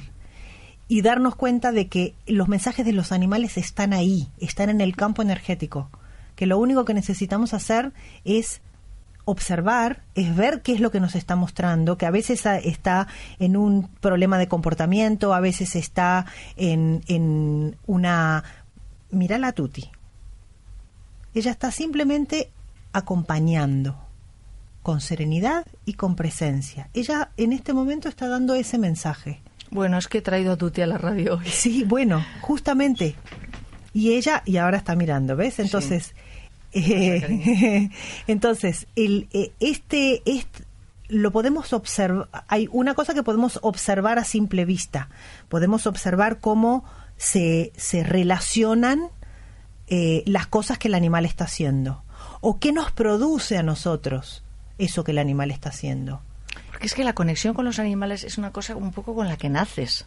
Y 0.87 1.01
darnos 1.01 1.35
cuenta 1.35 1.71
de 1.71 1.87
que 1.87 2.13
los 2.27 2.47
mensajes 2.47 2.85
de 2.85 2.93
los 2.93 3.11
animales 3.11 3.57
están 3.57 3.91
ahí, 3.91 4.27
están 4.37 4.69
en 4.69 4.81
el 4.81 4.95
campo 4.95 5.23
energético 5.23 5.89
que 6.35 6.45
lo 6.45 6.57
único 6.57 6.85
que 6.85 6.93
necesitamos 6.93 7.53
hacer 7.53 7.93
es 8.23 8.61
observar, 9.25 10.03
es 10.13 10.35
ver 10.35 10.61
qué 10.61 10.73
es 10.73 10.79
lo 10.79 10.91
que 10.91 10.99
nos 10.99 11.15
está 11.15 11.35
mostrando, 11.35 11.97
que 11.97 12.05
a 12.05 12.11
veces 12.11 12.45
está 12.45 13.07
en 13.39 13.57
un 13.57 13.87
problema 13.87 14.37
de 14.37 14.47
comportamiento, 14.47 15.33
a 15.33 15.39
veces 15.39 15.75
está 15.75 16.25
en, 16.55 17.01
en 17.07 17.75
una... 17.87 18.43
Mira 19.09 19.37
la 19.37 19.51
Tuti. 19.51 19.89
Ella 21.33 21.51
está 21.51 21.71
simplemente 21.71 22.51
acompañando 22.93 23.97
con 24.83 25.01
serenidad 25.01 25.65
y 25.85 25.93
con 25.93 26.15
presencia. 26.15 26.89
Ella 26.93 27.31
en 27.37 27.51
este 27.53 27.73
momento 27.73 28.07
está 28.07 28.27
dando 28.27 28.53
ese 28.53 28.77
mensaje. 28.77 29.41
Bueno, 29.71 29.97
es 29.97 30.07
que 30.07 30.19
he 30.19 30.21
traído 30.21 30.53
a 30.53 30.57
Tuti 30.57 30.81
a 30.81 30.87
la 30.87 30.99
radio 30.99 31.37
hoy. 31.37 31.47
Sí, 31.47 31.83
bueno, 31.83 32.23
justamente. 32.41 33.15
Y 33.93 34.13
ella, 34.13 34.43
y 34.45 34.57
ahora 34.57 34.77
está 34.77 34.95
mirando, 34.95 35.35
¿ves? 35.35 35.57
Entonces, 35.59 36.13
eh, 36.75 37.89
entonces, 38.27 38.87
el, 38.95 39.27
eh, 39.31 39.51
este, 39.59 40.21
lo 41.07 41.31
podemos 41.31 41.73
observar, 41.73 42.27
hay 42.47 42.67
una 42.71 42.93
cosa 42.93 43.13
que 43.13 43.23
podemos 43.23 43.59
observar 43.61 44.19
a 44.19 44.25
simple 44.25 44.65
vista, 44.65 45.09
podemos 45.49 45.87
observar 45.87 46.39
cómo 46.39 46.83
se, 47.17 47.71
se 47.77 48.03
relacionan 48.03 49.09
eh, 49.87 50.23
las 50.25 50.47
cosas 50.47 50.77
que 50.77 50.89
el 50.89 50.95
animal 50.95 51.25
está 51.25 51.45
haciendo 51.45 52.03
o 52.41 52.59
qué 52.59 52.71
nos 52.71 52.91
produce 52.91 53.57
a 53.57 53.63
nosotros 53.63 54.43
eso 54.77 55.03
que 55.03 55.11
el 55.11 55.19
animal 55.19 55.51
está 55.51 55.69
haciendo. 55.69 56.21
Porque 56.67 56.87
es 56.87 56.93
que 56.93 57.05
la 57.05 57.13
conexión 57.13 57.53
con 57.53 57.63
los 57.63 57.79
animales 57.79 58.23
es 58.23 58.37
una 58.37 58.51
cosa 58.51 58.75
un 58.75 58.91
poco 58.91 59.15
con 59.15 59.27
la 59.27 59.37
que 59.37 59.47
naces. 59.47 60.05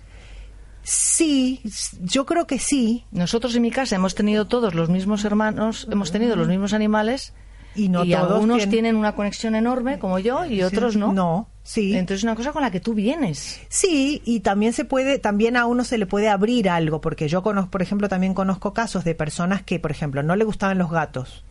Sí, 0.82 1.60
yo 2.02 2.24
creo 2.26 2.46
que 2.46 2.58
sí. 2.58 3.04
Nosotros 3.10 3.54
en 3.54 3.62
mi 3.62 3.70
casa 3.70 3.96
hemos 3.96 4.14
tenido 4.14 4.46
todos 4.46 4.74
los 4.74 4.88
mismos 4.88 5.24
hermanos, 5.24 5.86
hemos 5.90 6.12
tenido 6.12 6.36
los 6.36 6.48
mismos 6.48 6.72
animales 6.72 7.34
y, 7.74 7.88
no 7.88 8.00
algunos 8.00 8.68
tienen... 8.68 8.96
una 8.96 9.14
conexión 9.14 9.54
enorme 9.54 9.98
como 9.98 10.18
yo 10.18 10.44
y 10.44 10.62
otros 10.62 10.96
no. 10.96 11.12
No, 11.12 11.48
sí. 11.62 11.94
Entonces 11.94 12.20
es 12.20 12.24
una 12.24 12.34
cosa 12.34 12.52
con 12.52 12.62
la 12.62 12.70
que 12.70 12.80
tú 12.80 12.94
vienes. 12.94 13.60
Sí, 13.68 14.22
y 14.24 14.40
también 14.40 14.72
se 14.72 14.84
puede, 14.84 15.18
también 15.18 15.56
a 15.56 15.66
uno 15.66 15.84
se 15.84 15.98
le 15.98 16.06
puede 16.06 16.28
abrir 16.28 16.68
algo, 16.68 17.00
porque 17.00 17.28
yo 17.28 17.42
conozco, 17.42 17.70
por 17.70 17.82
ejemplo, 17.82 18.08
también 18.08 18.34
conozco 18.34 18.72
casos 18.72 19.04
de 19.04 19.14
personas 19.14 19.62
que, 19.62 19.78
por 19.78 19.90
ejemplo, 19.90 20.22
no 20.22 20.36
le 20.36 20.44
gustaban 20.44 20.78
los 20.78 20.90
gatos 20.90 21.44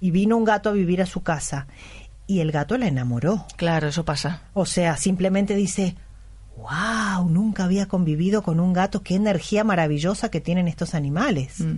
y 0.00 0.10
vino 0.10 0.36
un 0.36 0.44
gato 0.44 0.68
a 0.68 0.72
vivir 0.72 1.00
a 1.00 1.06
su 1.06 1.22
casa 1.22 1.66
y 2.26 2.40
el 2.40 2.52
gato 2.52 2.76
la 2.78 2.88
enamoró. 2.88 3.46
Claro, 3.56 3.88
eso 3.88 4.04
pasa. 4.04 4.42
O 4.52 4.66
sea, 4.66 4.96
simplemente 4.96 5.54
dice, 5.54 5.96
wow, 6.56 7.28
nunca 7.28 7.64
había 7.64 7.86
convivido 7.86 8.42
con 8.42 8.60
un 8.60 8.72
gato, 8.72 9.02
qué 9.02 9.14
energía 9.14 9.64
maravillosa 9.64 10.30
que 10.30 10.40
tienen 10.40 10.68
estos 10.68 10.94
animales. 10.94 11.60
Mm. 11.60 11.76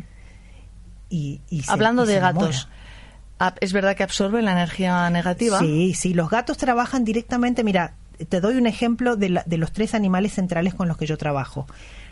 Y, 1.10 1.40
Hablando 1.68 2.06
de 2.06 2.18
gatos, 2.18 2.68
¿es 3.60 3.72
verdad 3.72 3.94
que 3.94 4.02
absorben 4.02 4.44
la 4.44 4.52
energía 4.52 5.08
negativa? 5.10 5.60
Sí, 5.60 5.94
sí, 5.94 6.12
los 6.12 6.28
gatos 6.28 6.56
trabajan 6.56 7.04
directamente, 7.04 7.62
mira, 7.62 7.94
te 8.28 8.40
doy 8.40 8.56
un 8.56 8.66
ejemplo 8.66 9.16
de, 9.16 9.28
los 9.28 9.72
tres 9.72 9.94
animales 9.94 10.32
centrales 10.34 10.74
con 10.74 10.88
los 10.88 10.96
que 10.96 11.06
yo 11.06 11.16
trabajo. 11.16 11.66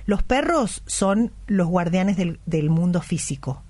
Los 0.07 0.23
perros 0.23 0.83
son 0.87 1.33
los 1.47 1.67
guardianes 1.67 2.17
del, 2.17 2.39
del 2.47 2.71
mundo 2.71 3.01
físico. 3.01 3.63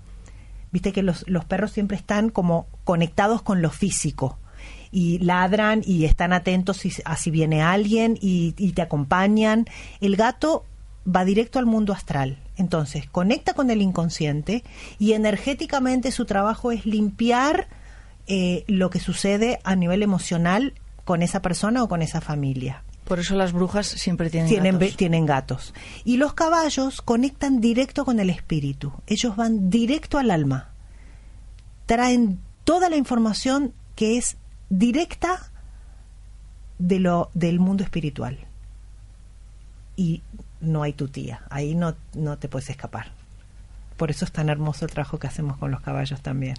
Viste 0.71 0.91
que 0.91 1.03
los, 1.03 1.27
los 1.27 1.45
perros 1.45 1.71
siempre 1.71 1.97
están 1.97 2.29
como 2.29 2.67
conectados 2.83 3.41
con 3.41 3.61
lo 3.61 3.69
físico 3.69 4.37
y 4.93 5.17
ladran 5.17 5.81
y 5.83 6.05
están 6.05 6.31
atentos 6.33 6.83
a 7.03 7.17
si 7.17 7.31
viene 7.31 7.63
alguien 7.63 8.17
y, 8.21 8.51
te 8.73 8.81
acompañan. 8.83 9.65
El 9.99 10.15
gato 10.15 10.65
va 11.03 11.25
directo 11.25 11.57
al 11.57 11.65
mundo 11.65 11.91
astral. 11.93 12.37
Entonces, 12.55 13.09
conecta 13.09 13.55
con 13.55 13.71
el 13.71 13.81
inconsciente 13.81 14.63
y 14.99 15.13
energéticamente 15.13 16.11
su 16.11 16.25
trabajo 16.25 16.71
es 16.71 16.85
limpiar 16.85 17.67
eh, 18.27 18.63
lo 18.67 18.91
que 18.91 18.99
sucede 18.99 19.59
a 19.63 19.75
nivel 19.75 20.03
emocional 20.03 20.75
con 21.03 21.23
esa 21.23 21.41
persona 21.41 21.83
o 21.83 21.89
con 21.89 22.03
esa 22.03 22.21
familia. 22.21 22.83
Por 23.03 23.19
eso 23.19 23.35
las 23.35 23.51
brujas 23.51 23.87
siempre 23.87 24.29
tienen, 24.29 24.47
tienen 24.47 24.77
gatos. 24.77 24.95
Tienen 24.95 25.25
gatos. 25.25 25.73
Y 26.05 26.17
los 26.17 26.35
caballos 26.35 27.01
conectan 27.01 27.59
directo 27.59 28.05
con 28.05 28.19
el 28.19 28.29
espíritu. 28.29 28.93
Ellos 29.07 29.35
van 29.35 29.71
directo 29.71 30.19
al 30.19 30.29
alma. 30.29 30.69
Traen 31.87 32.39
toda 32.63 32.89
la 32.89 32.95
información 32.95 33.73
que 33.95 34.17
es 34.17 34.37
directa 34.79 35.39
de 36.79 36.99
lo, 36.99 37.29
del 37.33 37.59
mundo 37.59 37.83
espiritual. 37.83 38.37
Y 39.95 40.21
no 40.61 40.83
hay 40.83 40.93
tu 40.93 41.07
tía, 41.07 41.41
ahí 41.49 41.75
no, 41.75 41.95
no 42.15 42.37
te 42.37 42.47
puedes 42.47 42.69
escapar. 42.69 43.11
Por 43.97 44.09
eso 44.09 44.25
es 44.25 44.31
tan 44.31 44.49
hermoso 44.49 44.85
el 44.85 44.91
trabajo 44.91 45.19
que 45.19 45.27
hacemos 45.27 45.57
con 45.57 45.71
los 45.71 45.81
caballos 45.81 46.21
también. 46.21 46.55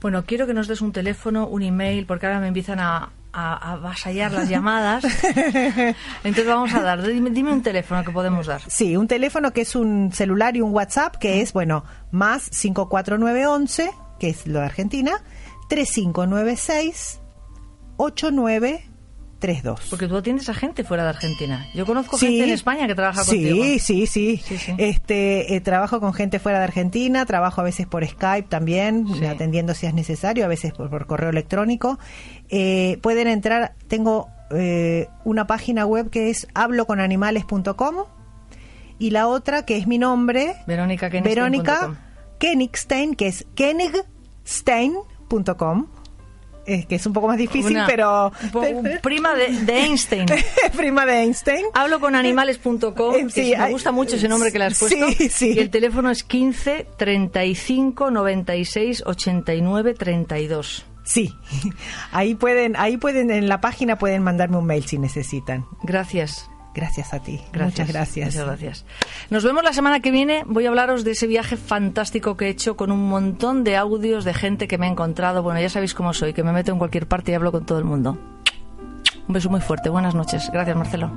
Bueno, 0.00 0.24
quiero 0.24 0.46
que 0.46 0.54
nos 0.54 0.66
des 0.66 0.80
un 0.80 0.90
teléfono, 0.90 1.46
un 1.46 1.62
email, 1.62 2.06
porque 2.06 2.26
ahora 2.26 2.40
me 2.40 2.48
empiezan 2.48 2.80
a, 2.80 3.10
a, 3.32 3.72
avasallar 3.74 4.32
las 4.32 4.48
llamadas. 4.48 5.04
Entonces 6.24 6.46
vamos 6.46 6.74
a 6.74 6.82
dar, 6.82 7.06
dime, 7.06 7.30
dime, 7.30 7.52
un 7.52 7.62
teléfono 7.62 8.02
que 8.02 8.10
podemos 8.10 8.46
dar. 8.46 8.62
Sí, 8.66 8.96
un 8.96 9.06
teléfono 9.06 9.52
que 9.52 9.60
es 9.60 9.76
un 9.76 10.10
celular 10.12 10.56
y 10.56 10.60
un 10.60 10.72
WhatsApp, 10.72 11.16
que 11.16 11.40
es, 11.40 11.52
bueno, 11.52 11.84
más 12.10 12.50
54911, 12.50 13.92
que 14.18 14.30
es 14.30 14.46
lo 14.48 14.58
de 14.58 14.64
Argentina, 14.64 15.22
3596 15.68 17.20
8932. 17.96 19.86
Porque 19.90 20.08
tú 20.08 20.16
atiendes 20.16 20.48
a 20.48 20.54
gente 20.54 20.84
fuera 20.84 21.02
de 21.04 21.10
Argentina. 21.10 21.66
Yo 21.74 21.84
conozco 21.86 22.16
gente 22.16 22.44
en 22.44 22.50
España 22.50 22.86
que 22.86 22.94
trabaja 22.94 23.24
contigo. 23.24 23.64
Sí, 23.64 23.78
sí, 23.78 24.06
sí. 24.06 24.42
Este, 24.78 25.54
eh, 25.54 25.60
trabajo 25.60 26.00
con 26.00 26.14
gente 26.14 26.38
fuera 26.38 26.58
de 26.58 26.64
Argentina, 26.64 27.26
trabajo 27.26 27.60
a 27.60 27.64
veces 27.64 27.86
por 27.86 28.06
Skype 28.06 28.48
también, 28.48 29.06
atendiendo 29.28 29.74
si 29.74 29.86
es 29.86 29.94
necesario, 29.94 30.44
a 30.44 30.48
veces 30.48 30.72
por, 30.72 31.06
correo 31.06 31.30
electrónico. 31.30 31.98
Eh, 32.48 32.98
pueden 33.02 33.28
entrar, 33.28 33.74
tengo 33.88 34.28
eh, 34.50 35.08
una 35.24 35.46
página 35.46 35.86
web 35.86 36.10
que 36.10 36.30
es 36.30 36.46
habloconanimales.com 36.54 37.96
y 38.98 39.10
la 39.10 39.26
otra 39.26 39.64
que 39.64 39.76
es 39.76 39.86
mi 39.86 39.98
nombre, 39.98 40.54
Verónica 40.66 41.08
Verónica 41.08 41.98
Kenigstein, 42.38 43.14
que 43.14 43.28
es 43.28 43.46
Kenig 43.54 43.92
stein.com 45.32 45.86
es 46.64 46.86
que 46.86 46.94
es 46.94 47.06
un 47.06 47.12
poco 47.12 47.26
más 47.26 47.38
difícil, 47.38 47.76
pero... 47.86 48.32
prima 49.02 49.34
de, 49.34 49.46
Einstein. 49.80 50.26
prima 50.76 51.04
de 51.04 51.22
Einstein. 51.22 51.66
Hablo 51.74 51.98
con 51.98 52.14
animales.com. 52.14 53.30
Sí, 53.30 53.52
me 53.58 53.70
gusta 53.70 53.90
mucho 53.90 54.14
ese 54.14 54.28
nombre 54.28 54.52
que 54.52 54.60
le 54.60 54.66
has 54.66 54.78
puesto. 54.78 55.10
Sí, 55.10 55.28
sí. 55.32 55.52
Y 55.56 55.58
el 55.58 55.70
teléfono 55.70 56.10
es 56.10 56.22
15 56.22 56.86
35 56.96 58.12
96 58.12 59.02
89 59.04 59.94
32. 59.94 60.86
Sí, 61.04 61.34
ahí 62.12 62.36
pueden, 62.36 62.76
ahí 62.76 62.96
pueden, 62.96 63.32
en 63.32 63.48
la 63.48 63.60
página 63.60 63.98
pueden 63.98 64.22
mandarme 64.22 64.58
un 64.58 64.66
mail 64.66 64.86
si 64.86 64.98
necesitan. 64.98 65.66
Gracias. 65.82 66.48
Gracias 66.74 67.12
a 67.12 67.20
ti. 67.20 67.40
Muchas 67.52 67.88
gracias. 67.88 68.26
Muchas 68.26 68.46
gracias. 68.46 68.84
Nos 69.30 69.44
vemos 69.44 69.62
la 69.62 69.72
semana 69.72 70.00
que 70.00 70.10
viene. 70.10 70.42
Voy 70.46 70.64
a 70.66 70.70
hablaros 70.70 71.04
de 71.04 71.10
ese 71.10 71.26
viaje 71.26 71.56
fantástico 71.56 72.36
que 72.36 72.46
he 72.46 72.48
hecho 72.48 72.76
con 72.76 72.90
un 72.90 73.08
montón 73.08 73.62
de 73.62 73.76
audios 73.76 74.24
de 74.24 74.32
gente 74.32 74.68
que 74.68 74.78
me 74.78 74.86
ha 74.86 74.90
encontrado. 74.90 75.42
Bueno, 75.42 75.60
ya 75.60 75.68
sabéis 75.68 75.94
cómo 75.94 76.14
soy, 76.14 76.32
que 76.32 76.42
me 76.42 76.52
meto 76.52 76.72
en 76.72 76.78
cualquier 76.78 77.06
parte 77.06 77.32
y 77.32 77.34
hablo 77.34 77.52
con 77.52 77.66
todo 77.66 77.78
el 77.78 77.84
mundo. 77.84 78.18
Un 79.28 79.34
beso 79.34 79.50
muy 79.50 79.60
fuerte. 79.60 79.90
Buenas 79.90 80.14
noches. 80.14 80.50
Gracias, 80.52 80.76
Marcelo. 80.76 81.10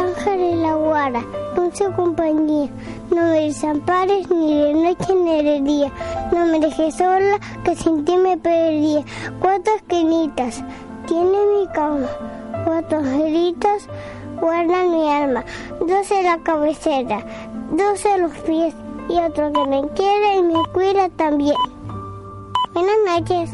Ángel 0.00 0.40
y 0.40 0.54
la 0.56 0.74
guara, 0.74 1.24
dulce 1.54 1.84
compañía. 1.94 2.68
No 3.10 3.30
me 3.30 3.40
desampares 3.42 4.28
ni 4.28 4.54
de 4.54 4.74
noche 4.74 5.14
ni 5.14 5.42
de 5.42 5.60
día. 5.62 5.92
No 6.32 6.46
me 6.46 6.58
dejes 6.58 6.96
sola, 6.96 7.38
que 7.64 7.76
sin 7.76 8.04
ti 8.04 8.16
me 8.16 8.36
perdía. 8.36 9.04
Cuatro 9.40 9.72
esquinitas 9.76 10.64
tiene 11.06 11.38
mi 11.58 11.66
cama, 11.68 12.08
cuatro 12.64 12.98
angelitos 12.98 13.88
guardan 14.40 14.90
mi 14.90 15.10
alma, 15.10 15.44
doce 15.80 16.22
la 16.22 16.38
cabecera, 16.42 17.24
doce 17.70 18.18
los 18.18 18.32
pies 18.38 18.74
y 19.08 19.18
otro 19.18 19.52
que 19.52 19.66
me 19.66 19.88
quiere 19.90 20.36
y 20.36 20.42
me 20.42 20.62
cuida 20.72 21.08
también. 21.10 21.56
Buenas 22.74 22.96
noches. 23.06 23.50